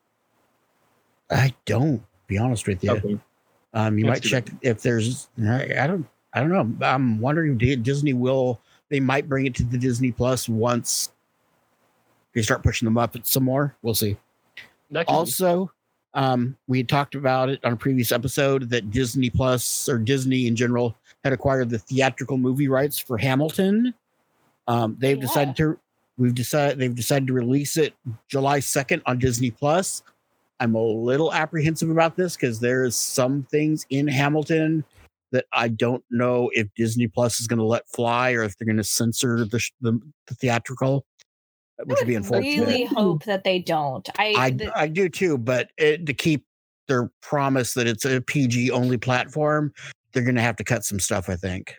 [1.30, 2.92] I don't be honest with you.
[2.92, 3.20] Okay.
[3.74, 5.30] Um, you might check if there's.
[5.40, 6.06] I, don't.
[6.34, 6.86] I don't know.
[6.86, 8.60] I'm wondering Disney will.
[8.90, 11.12] They might bring it to the Disney Plus once
[12.34, 13.76] they start pushing them up some more.
[13.82, 14.18] We'll see.
[15.08, 15.72] Also,
[16.18, 20.48] um, we had talked about it on a previous episode that Disney Plus or Disney
[20.48, 23.94] in general had acquired the theatrical movie rights for Hamilton.
[24.68, 25.22] Um, they've Yeah.
[25.22, 25.80] decided to.
[26.18, 27.94] We've decided they've decided to release it
[28.28, 30.02] July second on Disney Plus.
[30.60, 34.84] I'm a little apprehensive about this because there is some things in Hamilton
[35.32, 38.66] that I don't know if Disney Plus is going to let fly or if they're
[38.66, 41.06] going to censor the, sh- the, the theatrical,
[41.86, 42.66] which I would be would unfortunate.
[42.68, 44.08] really hope that they don't.
[44.18, 46.46] I, I the- I do too, but it, to keep
[46.88, 49.74] their promise that it's a PG only platform,
[50.14, 51.30] they're going to have to cut some stuff.
[51.30, 51.76] I think.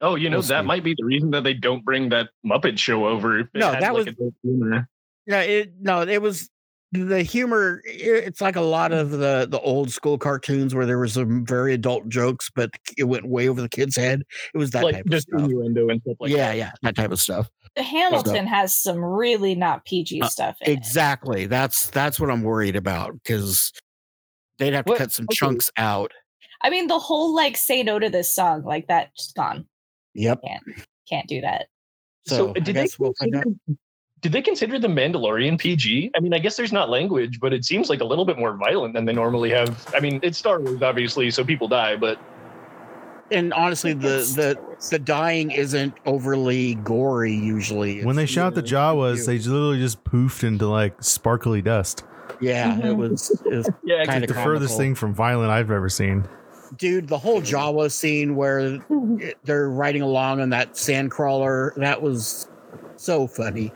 [0.00, 0.66] oh, you know, we'll that see.
[0.66, 3.50] might be the reason that they don't bring that Muppet show over.
[3.54, 4.88] No, had, that like, was- adult humor.
[5.26, 6.48] Yeah, it no, it was
[6.92, 7.82] the humor.
[7.86, 11.44] i- It's like a lot of the the old school cartoons where there was some
[11.44, 14.22] very adult jokes, but it went way over the kid's head.
[14.54, 15.42] It was that like type of just stuff.
[15.42, 16.56] innuendo and stuff like yeah, that.
[16.56, 17.50] yeah, that type of stuff.
[17.78, 20.56] Hamilton has some really not PG Uh, stuff.
[20.62, 20.78] In it.
[20.78, 21.46] Exactly.
[21.46, 23.72] That's that's what I'm worried about because
[24.58, 25.36] they'd have to What- cut some okay.
[25.36, 26.12] chunks out.
[26.60, 29.66] I mean, the whole like "say no to this song" like that's gone.
[30.14, 30.40] Yep.
[31.08, 31.66] Can't do that.
[32.26, 33.44] So, So, I did they we'll find out.
[34.20, 36.10] did they consider the Mandalorian PG?
[36.16, 38.56] I mean, I guess there's not language, but it seems like a little bit more
[38.56, 39.86] violent than they normally have.
[39.94, 42.18] I mean, it's Star Wars, obviously, so people die, but
[43.30, 44.58] And honestly, the the
[44.90, 48.04] the dying isn't overly gory usually.
[48.04, 52.04] when they It's shot the Jawas, they literally just poofed into like sparkly dust.
[52.40, 52.96] yeah, it Mhm.
[52.96, 54.54] was, it was yeah, Kinda the comical.
[54.54, 56.24] furthest thing from violent I've ever seen.
[56.76, 57.08] dude.
[57.08, 58.78] The whole Jawa scene where
[59.44, 62.46] they're riding along on that sand crawler that was
[62.96, 63.72] so funny.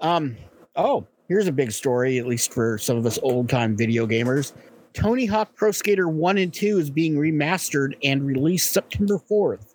[0.00, 0.36] Um.
[0.76, 4.52] Oh, here's a big story, at least for some of us old time video gamers.
[4.94, 9.74] Tony Hawk Pro Skater One and Two is being remastered and released September fourth.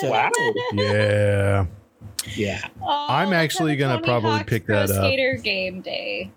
[0.00, 0.30] So- Wow.
[0.74, 1.66] Yeah.
[2.36, 2.60] Yeah.
[2.82, 5.04] Oh, I'm actually gonna probably Hawk's pick Pro that up.
[5.04, 6.30] Skater game day.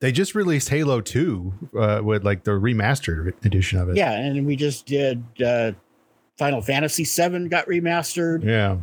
[0.00, 3.96] They just released Halo 2 uh, with like the remastered edition of it.
[3.96, 5.72] Yeah, and we just did uh
[6.38, 8.42] Final Fantasy 7 got remastered.
[8.42, 8.78] Yeah.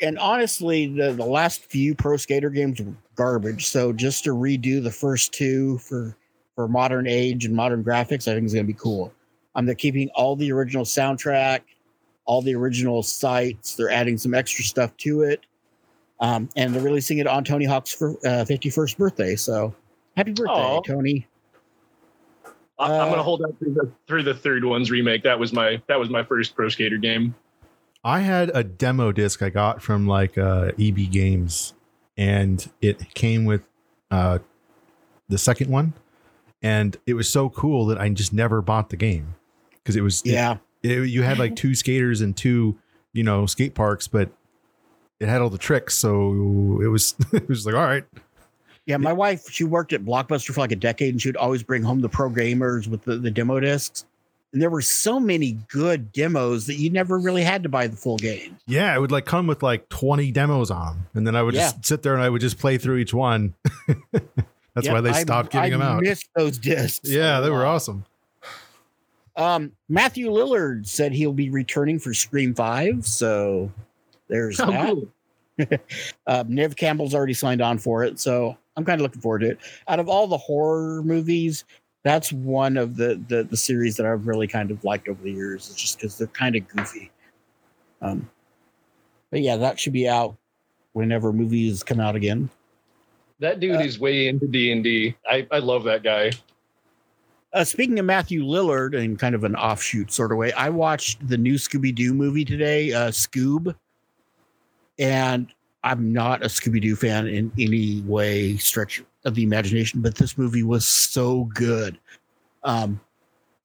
[0.00, 3.66] And honestly, the, the last few Pro Skater games were garbage.
[3.68, 6.16] So just to redo the first two for
[6.56, 9.12] for modern age and modern graphics, I think is gonna be cool.
[9.54, 11.60] Um, they're keeping all the original soundtrack,
[12.24, 13.76] all the original sites.
[13.76, 15.44] They're adding some extra stuff to it,
[16.20, 19.36] um, and they're releasing it on Tony Hawk's fifty first birthday.
[19.36, 19.72] So
[20.16, 20.80] happy birthday, Aw.
[20.80, 21.26] Tony!
[22.78, 25.22] I- I'm Uh, gonna hold out through the, through the third one's remake.
[25.22, 27.34] That was my that was my first Pro Skater game.
[28.04, 31.74] I had a demo disc I got from like uh, EB Games,
[32.16, 33.62] and it came with
[34.10, 34.38] uh,
[35.28, 35.92] the second one,
[36.62, 39.34] and it was so cool that I just never bought the game
[39.74, 42.76] because it was Yeah, it- you had like two skaters and two
[43.12, 44.30] you know skate parks, but
[45.20, 48.04] it had all the tricks, so it was it was like all right,
[48.84, 51.62] Yeah, my wife, she worked at Blockbuster for like a decade and she would always
[51.62, 54.04] bring home the pro gamers with the, the demo discs.
[54.52, 57.96] And there were so many good demos that you never really had to buy the
[57.96, 58.56] full game.
[58.66, 61.54] yeah, it would like come with like twenty demos on them, and then I would
[61.54, 63.54] just sit there and I would just play through each one.
[64.76, 65.98] That's Yep, why they I- stopped giving I them out.
[65.98, 67.08] I missed those discs.
[67.08, 68.04] Yeah, they were awesome.
[69.36, 73.04] Um, Matthew Lillard said he'll be returning for Scream 5.
[73.04, 73.72] So
[74.28, 74.86] there's Oh, that.
[74.86, 75.08] cool.
[76.26, 79.50] Uh, Neve Campbell's already signed on for it, so I'm kind of looking forward to
[79.52, 79.58] it.
[79.88, 81.64] Out of all the horror movies,
[82.04, 85.32] that's one of the the, the series that I've really kind of liked over the
[85.32, 85.70] years.
[85.70, 87.10] It's just because they're kind of goofy.
[88.02, 88.28] Um,
[89.30, 90.36] but yeah, that should be out
[90.92, 92.50] whenever movies come out again.
[93.40, 95.14] That dude Uh, is way into D and D.
[95.28, 96.32] I I love that guy.
[97.52, 101.26] Uh, speaking of Matthew Lillard in kind of an offshoot sort of way, I watched
[101.26, 103.74] the new Scooby Doo movie today, uh, Scoob,
[104.98, 105.52] and
[105.84, 110.36] I'm not a Scooby Doo fan in any way stretch of the imagination, but this
[110.36, 111.98] movie was so good.
[112.64, 113.00] Um,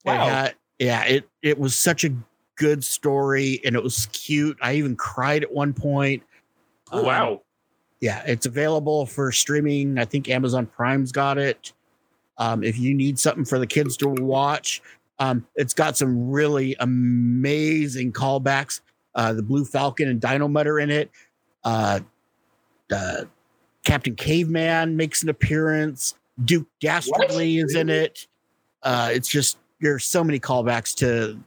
[0.04, 0.28] it Wow.
[0.28, 2.14] had- yeah, it it was such a
[2.56, 4.56] good story, and it was cute.
[4.62, 6.22] I even cried at one point.
[6.92, 7.42] Um, wow.
[8.02, 9.96] Yeah, it's available for streaming.
[9.98, 11.72] I think Amazon Prime's got it.
[12.36, 14.82] Um, if you need something for the kids to watch,
[15.20, 18.80] um, it's got some really amazing callbacks.
[19.14, 21.10] Uh, the Blue Falcon and Dynamite are in it.
[21.64, 22.00] Uh,
[22.88, 23.28] the
[23.84, 26.14] Captain Caveman makes an appearance.
[26.44, 28.26] Duke Dastardly is in it.
[28.82, 31.38] Uh, it's just there's so many callbacks to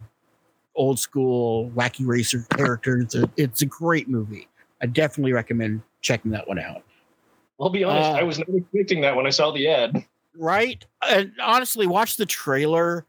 [0.76, 3.14] old school wacky racer characters.
[3.16, 4.48] It- It's a great movie.
[4.82, 6.84] I definitely recommend checking that one out.
[7.60, 10.06] I'll be honest, uh, I was not expecting that when I saw the ad.
[10.38, 10.86] Right?
[11.02, 13.06] And honestly, watch the trailer.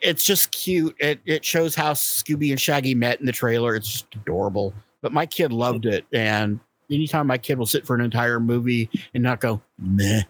[0.00, 0.96] It's just cute.
[0.98, 3.76] It it shows how Scooby and Shaggy met in the trailer.
[3.76, 4.72] It's just adorable.
[5.00, 6.06] But my kid loved it.
[6.12, 6.58] And
[6.90, 10.22] anytime my kid will sit for an entire movie and not go, meh,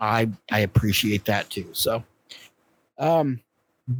[0.00, 1.68] I I appreciate that too.
[1.72, 2.02] So
[2.98, 3.40] um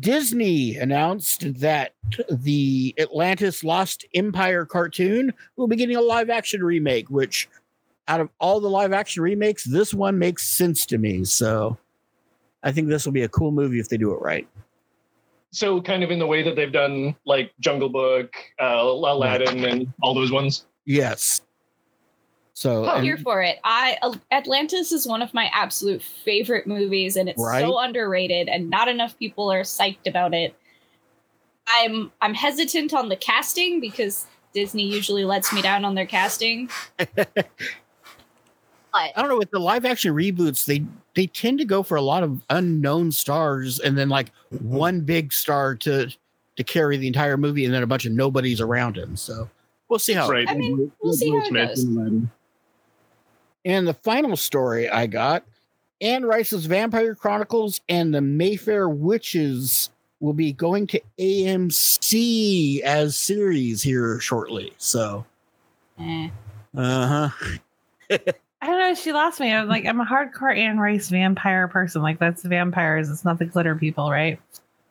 [0.00, 1.94] Disney announced that
[2.30, 7.48] the Atlantis Lost Empire cartoon will be getting a live action remake, which
[8.08, 11.24] out of all the live action remakes, this one makes sense to me.
[11.24, 11.78] So
[12.62, 14.46] I think this will be a cool movie if they do it right.
[15.50, 19.92] So kind of in the way that they've done like Jungle Book, uh, Aladdin, and
[20.00, 20.66] all those ones.
[20.84, 21.42] Yes.
[22.62, 23.58] So I'm and- here for it.
[23.64, 23.98] I
[24.30, 27.60] Atlantis is one of my absolute favorite movies, and it's Right.
[27.60, 30.54] so underrated, and not enough people are psyched about it.
[31.66, 36.70] I'm I'm hesitant on the casting because Disney usually lets me down on their casting.
[37.16, 37.48] but
[38.92, 40.84] I don't know with the live action reboots, they
[41.14, 45.32] they tend to go for a lot of unknown stars and then like one big
[45.32, 46.12] star to
[46.56, 49.16] to carry the entire movie and then a bunch of nobodies around him.
[49.16, 49.50] So
[49.88, 50.28] we'll see how.
[50.28, 50.48] right.
[50.48, 51.84] I mean, we'll see Will how it goes.
[53.64, 53.78] In Aladdin.
[53.78, 55.44] And the final story I got,
[56.00, 59.90] Anne Rice's Vampire Chronicles and the Mayfair Witches
[60.20, 64.72] will be going to AMC as series here shortly.
[64.78, 65.24] So,
[65.98, 66.28] eh.
[66.76, 68.18] uh huh.
[68.62, 68.94] I don't know.
[68.94, 69.52] She lost me.
[69.52, 72.02] I'm like, I'm a hardcore Anne Rice vampire person.
[72.02, 73.10] Like that's vampires.
[73.10, 74.40] It's not the glitter people, right?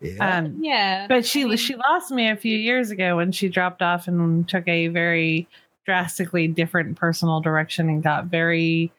[0.01, 0.37] Yeah.
[0.37, 1.07] Um, yeah.
[1.07, 4.07] but she I mean- she lost me a few years ago when she dropped off
[4.07, 5.47] and took a very
[5.85, 8.91] drastically different personal direction and got very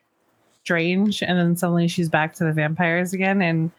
[0.65, 1.23] strange.
[1.23, 3.43] And then suddenly she's back to the vampires again.
[3.43, 3.71] And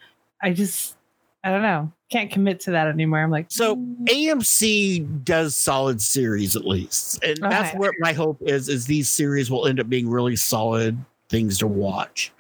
[0.42, 0.96] I just,
[1.44, 3.20] I don't know, can't commit to that anymore.
[3.20, 7.78] I'm like, So mm, AMC does solid series at least, and that's Okay.
[7.78, 8.70] what my hope is.
[8.70, 10.98] Is these series will end up being really solid
[11.30, 12.32] things to watch,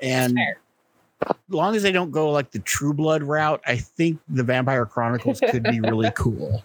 [0.00, 0.58] and fair.
[1.28, 4.84] as long as they don't go like the True Blood route, I think the Vampire
[4.84, 6.64] Chronicles could be really cool.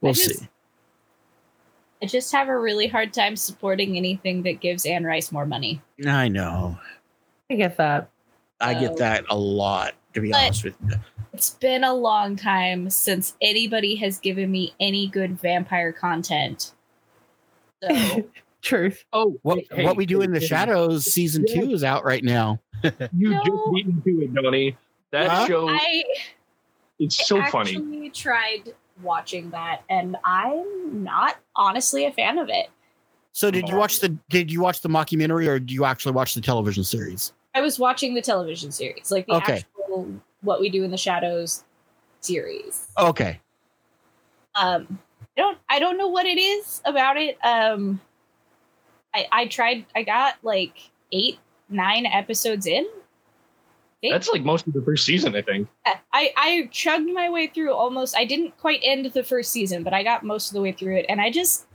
[0.00, 0.48] We'll just- see.
[2.04, 5.80] I just have a really hard time supporting anything that gives Anne Rice more money.
[6.06, 6.78] I know.
[7.50, 8.10] I get that.
[8.60, 10.96] I get that a lot, to be But- honest with you.
[11.32, 16.72] It's been a long time since anybody has given me any good vampire content.
[17.82, 18.28] So
[18.60, 19.06] Truth.
[19.14, 21.62] Oh, What hey, what we do in the shadows season Yeah.
[21.62, 22.60] two is out right now.
[23.16, 23.40] You No.
[23.46, 24.76] just beat me to it, Donnie.
[25.10, 25.46] That Huh?
[25.46, 26.04] show I
[26.98, 28.10] it's so I funny.
[28.10, 32.68] tried watching that, and I'm not honestly a fan of it.
[33.32, 36.34] So did you watch the did you watch the mockumentary or do you actually watch
[36.34, 37.32] the television series?
[37.54, 39.56] I was watching the television series, like the Okay.
[39.56, 40.08] actual
[40.42, 41.64] "What We Do in the Shadows"
[42.20, 42.86] series.
[42.98, 43.40] Okay.
[44.54, 47.36] Um, I don't, I don't know what it is about it.
[47.44, 48.00] Um,
[49.12, 51.38] I, I tried, I got like eight,
[51.68, 52.86] nine episodes in.
[54.04, 54.14] I think.
[54.14, 55.68] That's like most of the first season, I think.
[56.12, 58.16] I, I chugged my way through almost.
[58.16, 60.96] I didn't quite end the first season, but I got most of the way through
[60.96, 61.66] it, and I just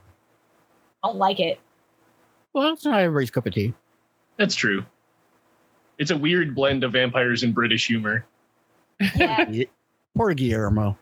[1.03, 1.59] don't like it.
[2.53, 3.73] Well, it's not everybody's cup of tea.
[4.37, 4.85] That's true.
[5.97, 8.25] It's a weird blend of vampires and British humor.
[9.15, 9.45] Yeah,
[10.15, 10.97] Poor Guillermo.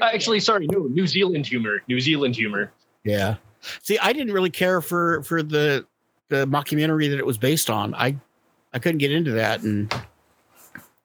[0.00, 1.82] Uh, actually, sorry, no, New Zealand humor.
[1.88, 2.72] New Zealand humor.
[3.04, 3.36] Yeah.
[3.82, 5.86] See, I didn't really care for for the
[6.28, 7.94] the mockumentary that it was based on.
[7.94, 8.16] I
[8.72, 9.92] I couldn't get into that, and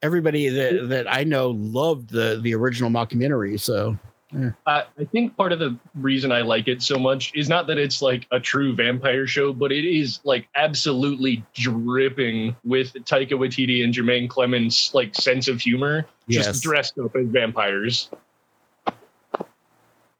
[0.03, 3.59] everybody that that I know loved the the original mockumentary.
[3.59, 3.97] So
[4.65, 7.77] Uh, I think part of the reason I like it so much is not that
[7.77, 13.83] it's like a true vampire show, but it is like absolutely dripping with Taika Waititi
[13.83, 18.09] and Jemaine Clement's like sense of humor, yes, just dressed up as vampires.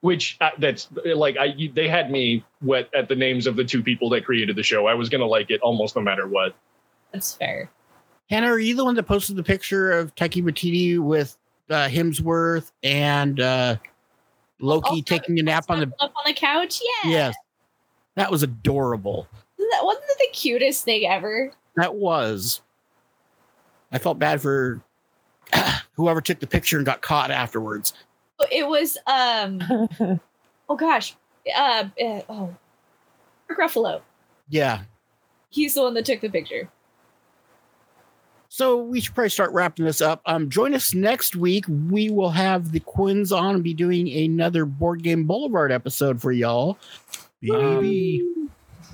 [0.01, 3.81] Which uh, that's like I they had me wet at the names of the two
[3.81, 4.86] people that created the show.
[4.86, 6.53] I was gonna like it almost no matter what.
[7.11, 7.71] that's fair.
[8.30, 11.38] Hannah, are you the one that posted the picture of Taika Waititi with
[11.69, 13.76] uh, Hemsworth and uh,
[14.59, 15.91] Loki Also- taking a nap on the?
[15.99, 16.80] up on the couch.
[17.03, 17.09] Yeah.
[17.11, 17.36] Yes,
[18.15, 19.28] that was adorable.
[19.57, 21.51] That wasn't that the cutest thing ever.
[21.76, 22.61] That was.
[23.91, 24.82] I felt bad for
[25.93, 27.93] whoever took the picture and got caught afterwards.
[28.51, 29.61] It was um
[30.69, 31.15] oh gosh.
[31.55, 32.55] Uh, uh oh
[33.49, 34.01] Ruffalo.
[34.49, 34.82] Yeah.
[35.49, 36.69] He's the one that took the picture.
[38.54, 40.22] So we should probably start wrapping this up.
[40.28, 41.66] Um, join us next week.
[41.68, 46.32] We will have the Quins on and be doing another Board Game Boulevard episode for
[46.32, 46.78] y'all.
[47.41, 48.24] Baby.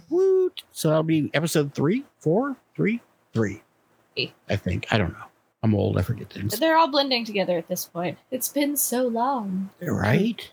[0.08, 0.64] Woot!
[0.72, 3.02] So that'll be episode three, four, three,
[3.34, 3.62] three.
[4.16, 4.34] Three.
[4.50, 4.88] I think.
[4.92, 5.26] I don't know.
[5.62, 5.98] I'm old.
[5.98, 6.58] I forget things.
[6.58, 8.18] They're all blending together at this point.
[8.32, 9.72] It's been so long.
[9.82, 10.50] Right.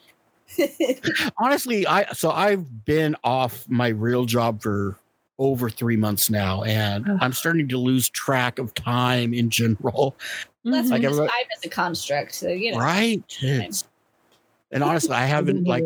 [1.38, 4.98] Honestly, I so I've been off my real job for
[5.38, 7.18] over three months now, and Ugh.
[7.20, 10.16] I'm starting to lose track of time in general.
[10.64, 12.34] That's Like because time is a construct.
[12.34, 12.78] So you know.
[12.78, 13.22] Right.
[13.42, 13.84] It's-
[14.72, 15.84] and honestly, I haven't like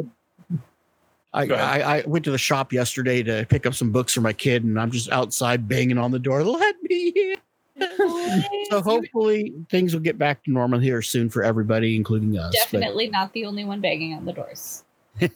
[1.32, 4.32] I, I I went to the shop yesterday to pick up some books for my
[4.32, 6.42] kid, and I'm just outside banging on the door.
[6.42, 7.36] Let me in.
[8.70, 12.54] So hopefully things will get back to normal here soon for everybody, including us.
[12.70, 14.84] But, Definitely not the only one banging on the doors.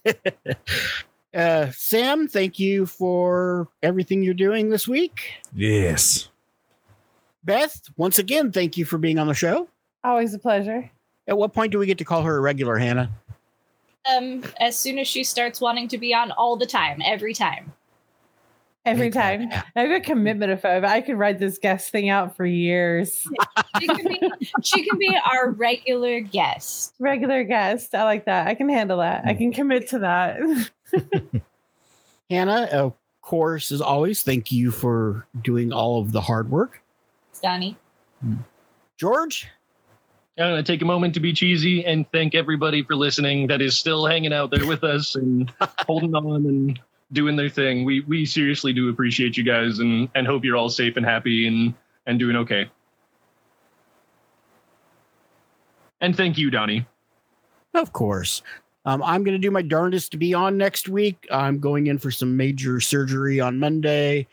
[1.34, 5.32] uh, Sam, thank you for everything you're doing this week.
[5.54, 6.28] Yes.
[7.44, 9.68] Beth, once again, thank you for being on the show.
[10.02, 10.90] Always a pleasure.
[11.26, 13.10] At what point do we get to call her a regular, Hannah?
[14.10, 17.72] Um, as soon as she starts wanting to be on all the time, every time.
[18.86, 19.48] Every Make time.
[19.74, 20.84] I have a commitment of five.
[20.84, 23.26] I could ride this guest thing out for years.
[23.80, 24.20] She can be,
[24.62, 26.94] she can be our regular guest.
[27.00, 27.92] Regular guest.
[27.92, 28.46] I like that.
[28.46, 29.24] I can handle that.
[29.26, 30.38] I can commit to that.
[32.30, 36.82] Hannah, of course, as always, thank you for doing all of the hard work.
[37.30, 37.76] It's Donnie.
[38.20, 38.36] Hmm.
[38.96, 39.48] George,
[40.38, 43.60] I'm going to take a moment to be cheesy and thank everybody for listening that
[43.60, 45.52] is still hanging out there with us and
[45.86, 46.80] holding on and
[47.12, 47.84] doing their thing.
[47.84, 51.46] We we seriously do appreciate you guys and and hope you're all safe and happy
[51.46, 51.74] and
[52.06, 52.70] and doing okay.
[56.00, 56.86] And thank you, Donnie.
[57.72, 58.42] of course.
[58.86, 61.26] Um, I'm going to do my darndest to be on next week.
[61.30, 64.26] I'm going in for some major surgery on Monday,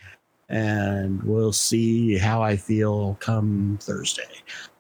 [0.50, 4.24] and we'll see how I feel come Thursday.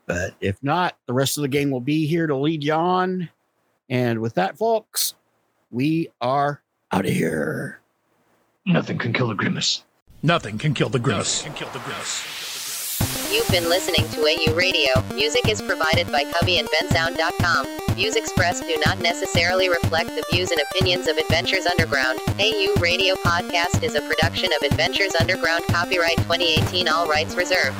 [0.08, 3.30] But if not, the rest of the gang will be here to lead you on.
[3.90, 5.16] And with that, folks,
[5.70, 6.62] we are
[6.92, 7.80] out of here.
[10.24, 11.40] Nothing can kill a grimace.
[11.44, 12.51] Nothing can kill the grimace.
[13.32, 14.90] You've been listening to AU Radio.
[15.16, 17.66] Music is provided by Kubbi and bensound.com.
[17.96, 22.20] Views expressed do not necessarily reflect the views and opinions of Adventures Underground.
[22.42, 27.80] AU Radio Podcast is a production of Adventures Underground, copyright 2018, all rights reserved.